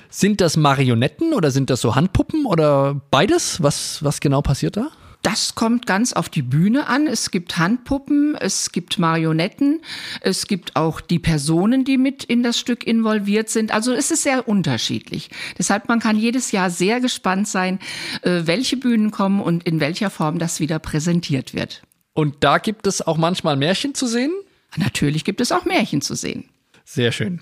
Sind 0.10 0.42
das 0.42 0.58
Marionetten 0.58 1.34
oder 1.34 1.52
sind 1.52 1.70
das 1.70 1.82
so 1.82 1.96
Handpuppen 1.96 2.46
oder 2.46 3.02
beides? 3.12 3.62
Was, 3.62 4.04
was 4.04 4.20
genau 4.22 4.42
passiert 4.42 4.78
da? 4.78 4.90
Das 5.22 5.56
kommt 5.56 5.86
ganz 5.86 6.14
auf 6.14 6.30
die 6.30 6.42
Bühne 6.42 6.88
an. 6.88 7.08
Es 7.08 7.32
gibt 7.32 7.58
Handpuppen, 7.58 8.36
es 8.36 8.72
gibt 8.72 8.98
Marionetten, 8.98 9.82
es 10.22 10.48
gibt 10.48 10.76
auch 10.76 11.02
die 11.02 11.20
Personen, 11.20 11.84
die 11.84 11.98
mit 11.98 12.24
in 12.24 12.44
das 12.44 12.60
Stück 12.60 12.86
involviert 12.86 13.50
sind. 13.50 13.74
Also 13.74 13.94
es 13.94 14.12
ist 14.12 14.24
sehr 14.24 14.48
unterschiedlich. 14.48 15.30
Deshalb 15.58 15.90
man 15.90 16.00
kann 16.00 16.18
jedes 16.18 16.52
Jahr 16.52 16.70
sehr 16.70 17.02
gespannt 17.02 17.48
sein, 17.48 17.80
äh, 18.22 18.44
welche 18.46 18.78
Bühnen 18.78 19.12
kommen 19.12 19.42
und 19.42 19.64
in 19.66 19.80
welcher 19.80 20.10
Form 20.10 20.40
das 20.40 20.60
wieder 20.60 20.80
präsentiert 20.80 21.54
wird. 21.54 21.82
Und 22.14 22.38
da 22.40 22.58
gibt 22.58 22.88
es 22.88 23.06
auch 23.06 23.18
manchmal 23.18 23.58
Märchen 23.58 23.94
zu 23.94 24.08
sehen? 24.08 24.32
Natürlich 24.78 25.24
gibt 25.24 25.42
es 25.42 25.52
auch 25.52 25.66
Märchen 25.66 26.02
zu 26.02 26.16
sehen. 26.16 26.46
Sehr 26.84 27.12
schön. 27.12 27.42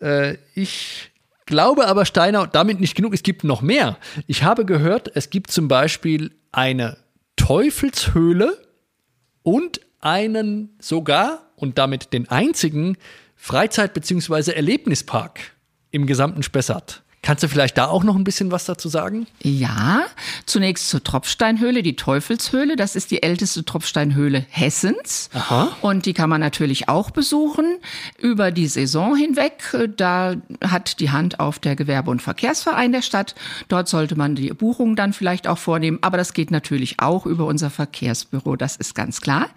Äh, 0.00 0.36
ich 0.54 1.10
glaube 1.48 1.88
aber, 1.88 2.04
Steiner, 2.04 2.46
damit 2.46 2.78
nicht 2.78 2.94
genug, 2.94 3.12
es 3.12 3.24
gibt 3.24 3.42
noch 3.42 3.60
mehr. 3.60 3.98
Ich 4.28 4.44
habe 4.44 4.64
gehört, 4.64 5.10
es 5.16 5.30
gibt 5.30 5.50
zum 5.50 5.66
Beispiel 5.66 6.30
eine 6.52 6.98
Teufelshöhle 7.34 8.56
und 9.42 9.80
einen 10.00 10.76
sogar 10.78 11.50
und 11.56 11.78
damit 11.78 12.12
den 12.12 12.28
einzigen 12.28 12.96
Freizeit- 13.34 13.94
bzw. 13.94 14.52
Erlebnispark 14.52 15.40
im 15.90 16.06
gesamten 16.06 16.42
Spessart. 16.42 17.02
Kannst 17.20 17.42
du 17.42 17.48
vielleicht 17.48 17.76
da 17.76 17.88
auch 17.88 18.04
noch 18.04 18.14
ein 18.14 18.22
bisschen 18.22 18.52
was 18.52 18.64
dazu 18.64 18.88
sagen? 18.88 19.26
Ja, 19.42 20.04
zunächst 20.46 20.88
zur 20.88 21.02
Tropfsteinhöhle, 21.02 21.82
die 21.82 21.96
Teufelshöhle. 21.96 22.76
Das 22.76 22.94
ist 22.94 23.10
die 23.10 23.22
älteste 23.24 23.64
Tropfsteinhöhle 23.64 24.46
Hessens. 24.48 25.28
Aha. 25.34 25.76
Und 25.80 26.06
die 26.06 26.14
kann 26.14 26.30
man 26.30 26.40
natürlich 26.40 26.88
auch 26.88 27.10
besuchen 27.10 27.78
über 28.18 28.52
die 28.52 28.68
Saison 28.68 29.16
hinweg. 29.16 29.76
Da 29.96 30.36
hat 30.64 31.00
die 31.00 31.10
Hand 31.10 31.40
auf 31.40 31.58
der 31.58 31.74
Gewerbe- 31.74 32.10
und 32.10 32.22
Verkehrsverein 32.22 32.92
der 32.92 33.02
Stadt. 33.02 33.34
Dort 33.66 33.88
sollte 33.88 34.14
man 34.14 34.36
die 34.36 34.50
Buchung 34.50 34.94
dann 34.94 35.12
vielleicht 35.12 35.48
auch 35.48 35.58
vornehmen. 35.58 35.98
Aber 36.02 36.18
das 36.18 36.32
geht 36.32 36.52
natürlich 36.52 37.00
auch 37.00 37.26
über 37.26 37.46
unser 37.46 37.68
Verkehrsbüro. 37.68 38.54
Das 38.54 38.76
ist 38.76 38.94
ganz 38.94 39.20
klar. 39.20 39.48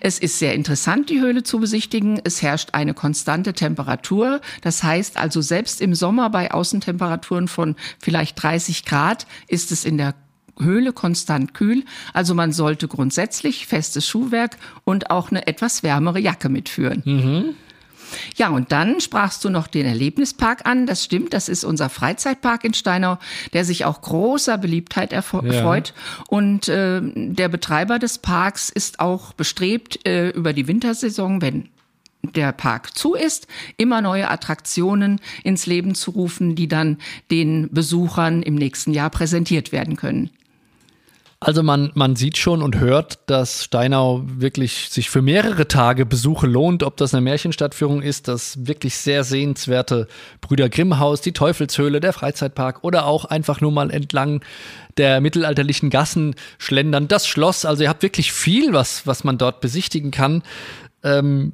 Es 0.00 0.18
ist 0.18 0.38
sehr 0.38 0.54
interessant, 0.54 1.08
die 1.08 1.20
Höhle 1.20 1.42
zu 1.42 1.58
besichtigen. 1.58 2.20
Es 2.22 2.42
herrscht 2.42 2.70
eine 2.72 2.92
konstante 2.92 3.54
Temperatur. 3.54 4.42
Das 4.60 4.82
heißt 4.82 5.16
also 5.16 5.40
selbst 5.40 5.80
im 5.80 5.94
Sommer 5.94 6.28
bei 6.28 6.52
Außentemperaturen 6.52 6.97
Temperaturen 6.98 7.46
von 7.46 7.76
vielleicht 8.00 8.42
30 8.42 8.84
Grad 8.84 9.26
ist 9.46 9.70
es 9.70 9.84
in 9.84 9.98
der 9.98 10.14
Höhle 10.60 10.92
konstant 10.92 11.54
kühl. 11.54 11.84
Also 12.12 12.34
man 12.34 12.52
sollte 12.52 12.88
grundsätzlich 12.88 13.68
festes 13.68 14.06
Schuhwerk 14.06 14.56
und 14.84 15.10
auch 15.10 15.30
eine 15.30 15.46
etwas 15.46 15.84
wärmere 15.84 16.18
Jacke 16.18 16.48
mitführen. 16.48 17.02
Mhm. 17.04 17.54
Ja, 18.36 18.48
und 18.48 18.72
dann 18.72 19.00
sprachst 19.00 19.44
du 19.44 19.50
noch 19.50 19.66
den 19.66 19.84
Erlebnispark 19.84 20.66
an. 20.66 20.86
Das 20.86 21.04
stimmt, 21.04 21.34
das 21.34 21.48
ist 21.48 21.62
unser 21.62 21.90
Freizeitpark 21.90 22.64
in 22.64 22.74
Steinau, 22.74 23.18
der 23.52 23.64
sich 23.64 23.84
auch 23.84 24.00
großer 24.00 24.56
Beliebtheit 24.58 25.12
erfreut. 25.12 25.92
Ja. 25.94 26.24
Und 26.28 26.68
äh, 26.68 27.02
der 27.04 27.48
Betreiber 27.48 27.98
des 27.98 28.18
Parks 28.18 28.70
ist 28.70 28.98
auch 28.98 29.34
bestrebt, 29.34 30.04
äh, 30.08 30.30
über 30.30 30.54
die 30.54 30.66
Wintersaison, 30.66 31.42
wenn 31.42 31.68
der 32.22 32.52
Park 32.52 32.96
zu 32.96 33.14
ist, 33.14 33.46
immer 33.76 34.00
neue 34.00 34.28
Attraktionen 34.28 35.20
ins 35.44 35.66
Leben 35.66 35.94
zu 35.94 36.10
rufen, 36.10 36.54
die 36.54 36.68
dann 36.68 36.98
den 37.30 37.68
Besuchern 37.70 38.42
im 38.42 38.54
nächsten 38.54 38.92
Jahr 38.92 39.10
präsentiert 39.10 39.72
werden 39.72 39.96
können. 39.96 40.30
Also 41.40 41.62
man, 41.62 41.92
man 41.94 42.16
sieht 42.16 42.36
schon 42.36 42.62
und 42.62 42.80
hört, 42.80 43.20
dass 43.26 43.62
Steinau 43.62 44.22
wirklich 44.26 44.88
sich 44.90 45.08
für 45.08 45.22
mehrere 45.22 45.68
Tage 45.68 46.04
Besuche 46.04 46.48
lohnt, 46.48 46.82
ob 46.82 46.96
das 46.96 47.14
eine 47.14 47.20
Märchenstadtführung 47.20 48.02
ist, 48.02 48.26
das 48.26 48.66
wirklich 48.66 48.96
sehr 48.96 49.22
sehenswerte 49.22 50.08
Brüder 50.40 50.68
Grimm 50.68 50.98
Haus, 50.98 51.20
die 51.20 51.32
Teufelshöhle, 51.32 52.00
der 52.00 52.12
Freizeitpark 52.12 52.82
oder 52.82 53.06
auch 53.06 53.24
einfach 53.24 53.60
nur 53.60 53.70
mal 53.70 53.92
entlang 53.92 54.42
der 54.96 55.20
mittelalterlichen 55.20 55.90
Gassen 55.90 56.34
schlendern, 56.58 57.06
das 57.06 57.28
Schloss. 57.28 57.64
Also 57.64 57.84
ihr 57.84 57.88
habt 57.88 58.02
wirklich 58.02 58.32
viel, 58.32 58.72
was, 58.72 59.06
was 59.06 59.22
man 59.22 59.38
dort 59.38 59.60
besichtigen 59.60 60.10
kann. 60.10 60.42
Ähm, 61.04 61.52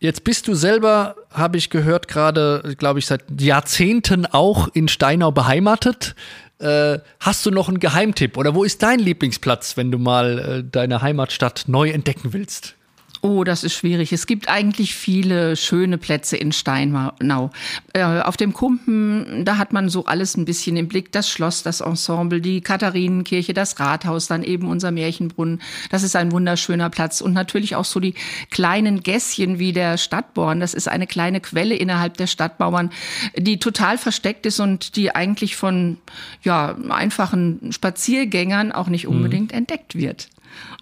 Jetzt 0.00 0.22
bist 0.22 0.46
du 0.46 0.54
selber, 0.54 1.16
habe 1.30 1.56
ich 1.56 1.70
gehört, 1.70 2.06
gerade, 2.06 2.74
glaube 2.78 3.00
ich, 3.00 3.06
seit 3.06 3.24
Jahrzehnten 3.40 4.26
auch 4.26 4.68
in 4.68 4.86
Steinau 4.86 5.32
beheimatet. 5.32 6.14
Äh, 6.60 6.98
hast 7.18 7.44
du 7.44 7.50
noch 7.50 7.68
einen 7.68 7.80
Geheimtipp 7.80 8.36
oder 8.36 8.54
wo 8.54 8.62
ist 8.62 8.82
dein 8.82 9.00
Lieblingsplatz, 9.00 9.76
wenn 9.76 9.90
du 9.90 9.98
mal 9.98 10.38
äh, 10.38 10.64
deine 10.64 11.02
Heimatstadt 11.02 11.64
neu 11.66 11.90
entdecken 11.90 12.32
willst? 12.32 12.77
Oh, 13.20 13.42
das 13.42 13.64
ist 13.64 13.74
schwierig. 13.74 14.12
Es 14.12 14.26
gibt 14.26 14.48
eigentlich 14.48 14.94
viele 14.94 15.56
schöne 15.56 15.98
Plätze 15.98 16.36
in 16.36 16.52
Steinau. 16.52 17.50
Äh, 17.92 18.02
auf 18.02 18.36
dem 18.36 18.52
Kumpen, 18.52 19.44
da 19.44 19.58
hat 19.58 19.72
man 19.72 19.88
so 19.88 20.04
alles 20.04 20.36
ein 20.36 20.44
bisschen 20.44 20.76
im 20.76 20.86
Blick. 20.86 21.10
Das 21.10 21.28
Schloss, 21.28 21.64
das 21.64 21.80
Ensemble, 21.80 22.40
die 22.40 22.60
Katharinenkirche, 22.60 23.54
das 23.54 23.80
Rathaus, 23.80 24.28
dann 24.28 24.44
eben 24.44 24.68
unser 24.68 24.92
Märchenbrunnen. 24.92 25.60
Das 25.90 26.04
ist 26.04 26.14
ein 26.14 26.30
wunderschöner 26.30 26.90
Platz. 26.90 27.20
Und 27.20 27.32
natürlich 27.32 27.74
auch 27.74 27.84
so 27.84 27.98
die 27.98 28.14
kleinen 28.50 29.02
Gässchen 29.02 29.58
wie 29.58 29.72
der 29.72 29.98
Stadtborn. 29.98 30.60
Das 30.60 30.72
ist 30.72 30.86
eine 30.86 31.08
kleine 31.08 31.40
Quelle 31.40 31.74
innerhalb 31.74 32.16
der 32.18 32.28
Stadtmauern, 32.28 32.90
die 33.36 33.58
total 33.58 33.98
versteckt 33.98 34.46
ist 34.46 34.60
und 34.60 34.94
die 34.94 35.12
eigentlich 35.12 35.56
von, 35.56 35.98
ja, 36.42 36.76
einfachen 36.88 37.72
Spaziergängern 37.72 38.70
auch 38.70 38.86
nicht 38.86 39.08
mhm. 39.08 39.16
unbedingt 39.16 39.50
mhm. 39.50 39.58
entdeckt 39.58 39.96
wird. 39.96 40.28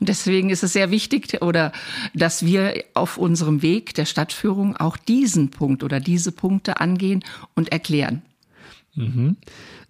Und 0.00 0.08
deswegen 0.08 0.50
ist 0.50 0.62
es 0.62 0.72
sehr 0.72 0.90
wichtig, 0.90 1.42
oder 1.42 1.72
dass 2.14 2.44
wir 2.44 2.84
auf 2.94 3.18
unserem 3.18 3.62
Weg 3.62 3.94
der 3.94 4.04
Stadtführung 4.04 4.76
auch 4.76 4.96
diesen 4.96 5.50
Punkt 5.50 5.82
oder 5.82 6.00
diese 6.00 6.32
Punkte 6.32 6.80
angehen 6.80 7.24
und 7.54 7.72
erklären. 7.72 8.22
Mhm. 8.94 9.36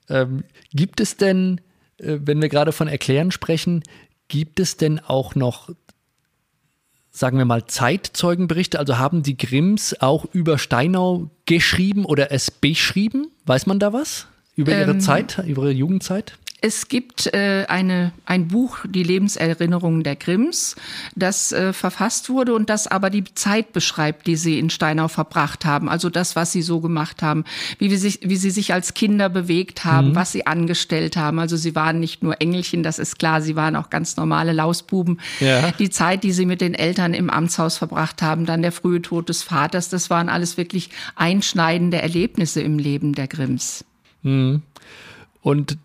Ähm, 0.08 0.44
gibt 0.72 1.00
es 1.00 1.16
denn, 1.16 1.60
äh, 1.98 2.18
wenn 2.22 2.40
wir 2.40 2.48
gerade 2.48 2.72
von 2.72 2.88
Erklären 2.88 3.30
sprechen, 3.30 3.82
gibt 4.28 4.60
es 4.60 4.76
denn 4.76 4.98
auch 5.00 5.34
noch 5.34 5.70
sagen 7.16 7.38
wir 7.38 7.46
mal, 7.46 7.64
Zeitzeugenberichte? 7.66 8.78
Also 8.78 8.98
haben 8.98 9.22
die 9.22 9.36
Grimms 9.36 10.00
auch 10.00 10.26
über 10.32 10.58
Steinau 10.58 11.30
geschrieben 11.46 12.04
oder 12.04 12.30
es 12.30 12.50
beschrieben? 12.50 13.28
Weiß 13.46 13.66
man 13.66 13.78
da 13.78 13.92
was? 13.92 14.26
Über 14.54 14.72
ihre 14.72 14.92
ähm, 14.92 15.00
Zeit, 15.00 15.38
über 15.46 15.62
ihre 15.62 15.72
Jugendzeit? 15.72 16.38
Es 16.62 16.88
gibt 16.88 17.26
äh, 17.34 17.66
eine, 17.68 18.12
ein 18.24 18.48
Buch, 18.48 18.78
die 18.88 19.02
Lebenserinnerungen 19.02 20.02
der 20.02 20.16
Grimms, 20.16 20.74
das 21.14 21.52
äh, 21.52 21.74
verfasst 21.74 22.30
wurde 22.30 22.54
und 22.54 22.70
das 22.70 22.86
aber 22.86 23.10
die 23.10 23.24
Zeit 23.34 23.74
beschreibt, 23.74 24.26
die 24.26 24.36
sie 24.36 24.58
in 24.58 24.70
Steinau 24.70 25.08
verbracht 25.08 25.66
haben. 25.66 25.90
Also 25.90 26.08
das, 26.08 26.34
was 26.34 26.52
sie 26.52 26.62
so 26.62 26.80
gemacht 26.80 27.22
haben, 27.22 27.44
wie, 27.78 27.90
wir 27.90 27.98
sich, 27.98 28.20
wie 28.22 28.36
sie 28.36 28.50
sich 28.50 28.72
als 28.72 28.94
Kinder 28.94 29.28
bewegt 29.28 29.84
haben, 29.84 30.10
mhm. 30.10 30.14
was 30.14 30.32
sie 30.32 30.46
angestellt 30.46 31.18
haben. 31.18 31.38
Also 31.38 31.58
sie 31.58 31.74
waren 31.74 32.00
nicht 32.00 32.22
nur 32.22 32.40
Engelchen, 32.40 32.82
das 32.82 32.98
ist 32.98 33.18
klar, 33.18 33.42
sie 33.42 33.54
waren 33.54 33.76
auch 33.76 33.90
ganz 33.90 34.16
normale 34.16 34.52
Lausbuben. 34.52 35.20
Ja. 35.40 35.72
Die 35.72 35.90
Zeit, 35.90 36.24
die 36.24 36.32
sie 36.32 36.46
mit 36.46 36.62
den 36.62 36.72
Eltern 36.72 37.12
im 37.12 37.28
Amtshaus 37.28 37.76
verbracht 37.76 38.22
haben, 38.22 38.46
dann 38.46 38.62
der 38.62 38.72
frühe 38.72 39.02
Tod 39.02 39.28
des 39.28 39.42
Vaters, 39.42 39.90
das 39.90 40.08
waren 40.08 40.30
alles 40.30 40.56
wirklich 40.56 40.88
einschneidende 41.16 42.00
Erlebnisse 42.00 42.62
im 42.62 42.78
Leben 42.78 43.14
der 43.14 43.28
Grimms. 43.28 43.84
Mhm. 44.22 44.62
Und 45.42 45.76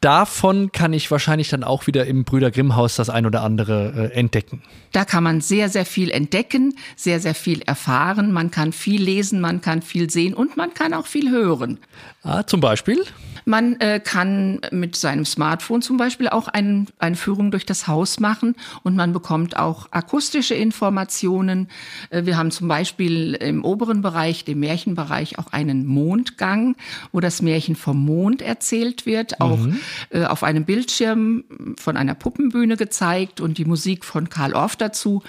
davon 0.00 0.72
kann 0.72 0.92
ich 0.92 1.10
wahrscheinlich 1.10 1.48
dann 1.48 1.64
auch 1.64 1.86
wieder 1.86 2.06
im 2.06 2.24
Brüder 2.24 2.50
Grimm 2.50 2.76
Haus 2.76 2.96
das 2.96 3.10
ein 3.10 3.26
oder 3.26 3.42
andere 3.42 4.10
äh, 4.12 4.14
entdecken. 4.14 4.62
Da 4.92 5.04
kann 5.04 5.24
man 5.24 5.40
sehr, 5.40 5.68
sehr 5.68 5.86
viel 5.86 6.10
entdecken, 6.10 6.76
sehr, 6.96 7.20
sehr 7.20 7.34
viel 7.34 7.62
erfahren. 7.62 8.32
Man 8.32 8.50
kann 8.50 8.72
viel 8.72 9.02
lesen, 9.02 9.40
man 9.40 9.60
kann 9.60 9.82
viel 9.82 10.10
sehen 10.10 10.34
und 10.34 10.56
man 10.56 10.74
kann 10.74 10.94
auch 10.94 11.06
viel 11.06 11.30
hören. 11.30 11.78
Ah, 12.22 12.44
zum 12.44 12.60
Beispiel? 12.60 13.04
Man 13.48 13.78
äh, 13.78 14.00
kann 14.00 14.60
mit 14.72 14.96
seinem 14.96 15.24
Smartphone 15.24 15.80
zum 15.80 15.96
Beispiel 15.96 16.28
auch 16.28 16.48
ein, 16.48 16.88
eine 16.98 17.14
Führung 17.14 17.52
durch 17.52 17.64
das 17.64 17.86
Haus 17.86 18.18
machen 18.18 18.56
und 18.82 18.96
man 18.96 19.12
bekommt 19.12 19.56
auch 19.56 19.86
akustische 19.92 20.54
Informationen. 20.54 21.68
Äh, 22.10 22.26
wir 22.26 22.36
haben 22.36 22.50
zum 22.50 22.66
Beispiel 22.66 23.34
im 23.34 23.64
oberen 23.64 24.02
Bereich, 24.02 24.44
dem 24.44 24.58
Märchenbereich, 24.58 25.38
auch 25.38 25.52
einen 25.52 25.86
Mondgang, 25.86 26.74
wo 27.12 27.20
das 27.20 27.40
Märchen 27.40 27.76
vom 27.76 28.04
Mond 28.04 28.42
erzählt 28.42 29.06
wird, 29.06 29.40
auch 29.40 29.58
mhm. 29.58 29.78
äh, 30.10 30.24
auf 30.24 30.42
einem 30.42 30.64
Bildschirm 30.64 31.44
von 31.78 31.96
einer 31.96 32.14
Puppenbühne 32.14 32.76
gezeigt 32.76 33.40
und 33.40 33.58
die 33.58 33.64
Musik 33.64 34.04
von 34.04 34.28
Karl 34.28 34.54
Orff 34.54 34.74
dazu. 34.74 35.22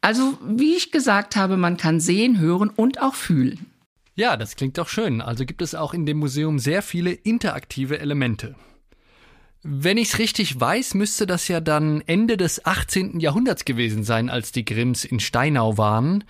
Also, 0.00 0.36
wie 0.44 0.74
ich 0.74 0.90
gesagt 0.90 1.36
habe, 1.36 1.56
man 1.56 1.76
kann 1.76 2.00
sehen, 2.00 2.40
hören 2.40 2.70
und 2.74 3.00
auch 3.00 3.14
fühlen. 3.14 3.66
Ja, 4.16 4.38
das 4.38 4.56
klingt 4.56 4.78
doch 4.78 4.88
schön. 4.88 5.20
Also 5.20 5.44
gibt 5.44 5.60
es 5.60 5.74
auch 5.74 5.92
in 5.92 6.06
dem 6.06 6.16
Museum 6.16 6.58
sehr 6.58 6.80
viele 6.80 7.12
interaktive 7.12 7.98
Elemente. 7.98 8.54
Wenn 9.62 9.98
ich 9.98 10.08
es 10.08 10.18
richtig 10.18 10.58
weiß, 10.58 10.94
müsste 10.94 11.26
das 11.26 11.48
ja 11.48 11.60
dann 11.60 12.00
Ende 12.06 12.38
des 12.38 12.64
18. 12.64 13.20
Jahrhunderts 13.20 13.66
gewesen 13.66 14.04
sein, 14.04 14.30
als 14.30 14.52
die 14.52 14.64
Grimms 14.64 15.04
in 15.04 15.20
Steinau 15.20 15.76
waren. 15.76 16.24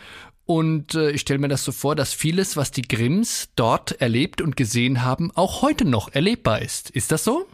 Und 0.47 0.95
äh, 0.95 1.11
ich 1.11 1.21
stelle 1.21 1.39
mir 1.39 1.49
das 1.49 1.65
so 1.65 1.71
vor, 1.71 1.95
dass 1.95 2.13
vieles, 2.13 2.57
was 2.57 2.73
die 2.73 2.83
Grimms 2.83 3.51
dort 3.55 4.01
erlebt 4.01 4.41
und 4.41 4.57
gesehen 4.57 5.03
haben, 5.03 5.31
auch 5.35 5.63
heute 5.63 5.85
noch 5.85 6.13
erlebbar 6.13 6.63
ist. 6.63 6.91
Ist 6.91 7.13
das 7.13 7.23
so? 7.23 7.47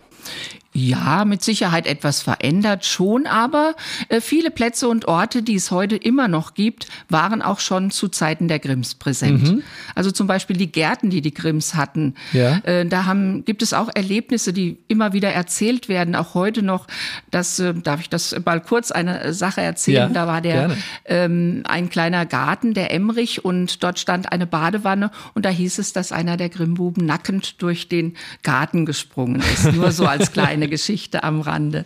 Ja, 0.74 1.26
mit 1.26 1.42
Sicherheit 1.42 1.86
etwas 1.86 2.22
verändert 2.22 2.86
schon, 2.86 3.26
aber 3.26 3.74
äh, 4.08 4.22
viele 4.22 4.50
Plätze 4.50 4.88
und 4.88 5.06
Orte, 5.06 5.42
die 5.42 5.56
es 5.56 5.70
heute 5.70 5.96
immer 5.96 6.28
noch 6.28 6.54
gibt, 6.54 6.86
waren 7.10 7.42
auch 7.42 7.60
schon 7.60 7.90
zu 7.90 8.08
Zeiten 8.08 8.48
der 8.48 8.58
Grimms 8.58 8.94
präsent. 8.94 9.42
Mhm. 9.42 9.62
Also 9.94 10.10
zum 10.10 10.26
Beispiel 10.26 10.56
die 10.56 10.72
Gärten, 10.72 11.10
die 11.10 11.20
die 11.20 11.34
Grimms 11.34 11.74
hatten. 11.74 12.14
Ja. 12.32 12.58
Äh, 12.64 12.86
da 12.86 13.04
haben, 13.04 13.44
gibt 13.44 13.60
es 13.62 13.74
auch 13.74 13.90
Erlebnisse, 13.94 14.54
die 14.54 14.78
immer 14.88 15.12
wieder 15.12 15.30
erzählt 15.30 15.90
werden, 15.90 16.16
auch 16.16 16.32
heute 16.32 16.62
noch. 16.62 16.86
Das 17.30 17.58
äh, 17.58 17.74
darf 17.74 18.00
ich 18.00 18.08
das 18.08 18.34
mal 18.42 18.62
kurz 18.62 18.90
eine 18.90 19.34
Sache 19.34 19.60
erzählen. 19.60 20.08
Ja, 20.08 20.22
da 20.22 20.26
war 20.26 20.40
der 20.40 20.70
ähm, 21.04 21.64
ein 21.64 21.90
kleiner 21.90 22.24
Garten, 22.24 22.72
der 22.72 22.92
Emmerich, 22.92 23.44
und 23.44 23.82
dort 23.82 23.98
stand 23.98 24.32
eine 24.32 24.46
Badewanne 24.46 25.10
und 25.34 25.44
da 25.44 25.50
hieß 25.50 25.78
es, 25.78 25.92
dass 25.92 26.12
einer 26.12 26.38
der 26.38 26.48
Grimmbuben 26.48 27.04
nackend 27.04 27.60
durch 27.60 27.88
den 27.88 28.16
Garten 28.42 28.86
gesprungen 28.86 29.42
ist. 29.52 29.72
Nur 29.72 29.92
so 29.92 30.06
als 30.06 30.32
kleine 30.32 30.61
eine 30.62 30.70
Geschichte 30.70 31.24
am 31.24 31.40
Rande. 31.40 31.84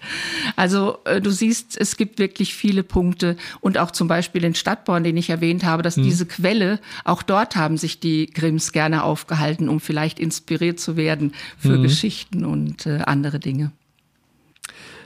Also 0.55 0.99
äh, 1.05 1.21
du 1.21 1.31
siehst, 1.31 1.79
es 1.81 1.97
gibt 1.97 2.19
wirklich 2.19 2.55
viele 2.55 2.83
Punkte 2.83 3.37
und 3.61 3.79
auch 3.79 3.91
zum 3.91 4.07
Beispiel 4.07 4.43
den 4.43 4.55
Stadtborn, 4.55 5.03
den 5.03 5.17
ich 5.17 5.31
erwähnt 5.31 5.65
habe, 5.65 5.83
dass 5.83 5.97
mhm. 5.97 6.05
diese 6.05 6.27
Quelle, 6.27 6.79
auch 7.05 7.23
dort 7.23 7.57
haben 7.57 7.79
sich 7.79 8.01
die 8.01 8.27
Grimms 8.27 8.73
gerne 8.73 9.03
aufgehalten, 9.03 9.69
um 9.69 9.81
vielleicht 9.81 10.19
inspiriert 10.19 10.79
zu 10.79 10.97
werden 10.97 11.33
für 11.59 11.79
mhm. 11.79 11.83
Geschichten 11.83 12.45
und 12.45 12.87
äh, 12.87 13.01
andere 13.07 13.41
Dinge. 13.41 13.73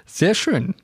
Sehr 0.07 0.35
schön. 0.35 0.75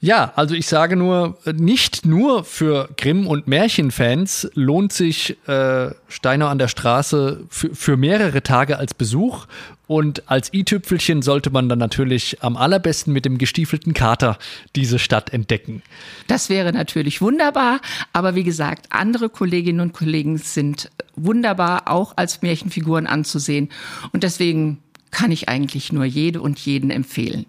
Ja, 0.00 0.32
also 0.34 0.54
ich 0.54 0.66
sage 0.66 0.96
nur, 0.96 1.38
nicht 1.54 2.04
nur 2.04 2.44
für 2.44 2.88
Grimm- 2.96 3.28
und 3.28 3.46
Märchenfans 3.46 4.50
lohnt 4.54 4.92
sich 4.92 5.36
äh, 5.46 5.90
Steiner 6.08 6.48
an 6.48 6.58
der 6.58 6.68
Straße 6.68 7.44
für, 7.48 7.74
für 7.74 7.96
mehrere 7.96 8.42
Tage 8.42 8.78
als 8.78 8.94
Besuch. 8.94 9.46
Und 9.86 10.30
als 10.30 10.54
i-Tüpfelchen 10.54 11.22
sollte 11.22 11.50
man 11.50 11.68
dann 11.68 11.78
natürlich 11.78 12.42
am 12.42 12.56
allerbesten 12.56 13.12
mit 13.12 13.24
dem 13.24 13.36
gestiefelten 13.36 13.94
Kater 13.94 14.38
diese 14.76 14.98
Stadt 14.98 15.32
entdecken. 15.32 15.82
Das 16.28 16.48
wäre 16.48 16.72
natürlich 16.72 17.20
wunderbar, 17.20 17.80
aber 18.12 18.34
wie 18.34 18.44
gesagt, 18.44 18.86
andere 18.90 19.28
Kolleginnen 19.28 19.80
und 19.80 19.92
Kollegen 19.92 20.38
sind 20.38 20.90
wunderbar 21.16 21.88
auch 21.88 22.14
als 22.16 22.42
Märchenfiguren 22.42 23.06
anzusehen. 23.06 23.70
Und 24.12 24.22
deswegen 24.22 24.78
kann 25.10 25.30
ich 25.30 25.48
eigentlich 25.48 25.92
nur 25.92 26.04
jede 26.04 26.40
und 26.40 26.58
jeden 26.60 26.90
empfehlen. 26.90 27.44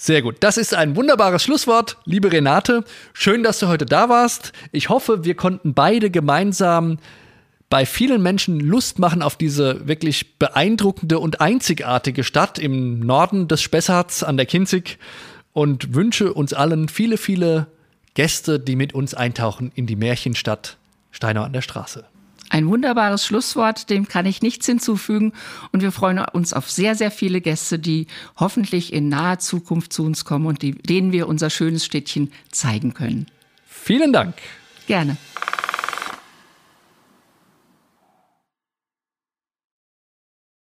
Sehr 0.00 0.22
gut. 0.22 0.36
Das 0.40 0.56
ist 0.56 0.74
ein 0.74 0.94
wunderbares 0.94 1.42
Schlusswort, 1.42 1.96
liebe 2.04 2.30
Renate. 2.30 2.84
Schön, 3.12 3.42
dass 3.42 3.58
du 3.58 3.66
heute 3.66 3.84
da 3.84 4.08
warst. 4.08 4.52
Ich 4.70 4.90
hoffe, 4.90 5.24
wir 5.24 5.34
konnten 5.34 5.74
beide 5.74 6.10
gemeinsam 6.10 6.98
bei 7.70 7.84
vielen 7.84 8.22
Menschen 8.22 8.60
Lust 8.60 8.98
machen 8.98 9.22
auf 9.22 9.36
diese 9.36 9.86
wirklich 9.86 10.38
beeindruckende 10.38 11.18
und 11.18 11.40
einzigartige 11.40 12.24
Stadt 12.24 12.58
im 12.58 13.00
Norden 13.00 13.48
des 13.48 13.60
Spessarts 13.60 14.22
an 14.22 14.36
der 14.36 14.46
Kinzig 14.46 14.98
und 15.52 15.94
wünsche 15.94 16.32
uns 16.32 16.54
allen 16.54 16.88
viele, 16.88 17.18
viele 17.18 17.66
Gäste, 18.14 18.58
die 18.58 18.76
mit 18.76 18.94
uns 18.94 19.14
eintauchen 19.14 19.70
in 19.74 19.86
die 19.86 19.96
Märchenstadt 19.96 20.76
Steinau 21.10 21.42
an 21.42 21.52
der 21.52 21.62
Straße. 21.62 22.04
Ein 22.50 22.66
wunderbares 22.68 23.26
Schlusswort, 23.26 23.90
dem 23.90 24.08
kann 24.08 24.24
ich 24.24 24.40
nichts 24.40 24.64
hinzufügen. 24.64 25.32
Und 25.70 25.82
wir 25.82 25.92
freuen 25.92 26.18
uns 26.18 26.54
auf 26.54 26.70
sehr, 26.70 26.94
sehr 26.94 27.10
viele 27.10 27.42
Gäste, 27.42 27.78
die 27.78 28.06
hoffentlich 28.36 28.92
in 28.92 29.08
naher 29.08 29.38
Zukunft 29.38 29.92
zu 29.92 30.04
uns 30.04 30.24
kommen 30.24 30.46
und 30.46 30.62
die, 30.62 30.72
denen 30.72 31.12
wir 31.12 31.28
unser 31.28 31.50
schönes 31.50 31.84
Städtchen 31.84 32.32
zeigen 32.50 32.94
können. 32.94 33.26
Vielen 33.66 34.14
Dank. 34.14 34.34
Gerne. 34.86 35.18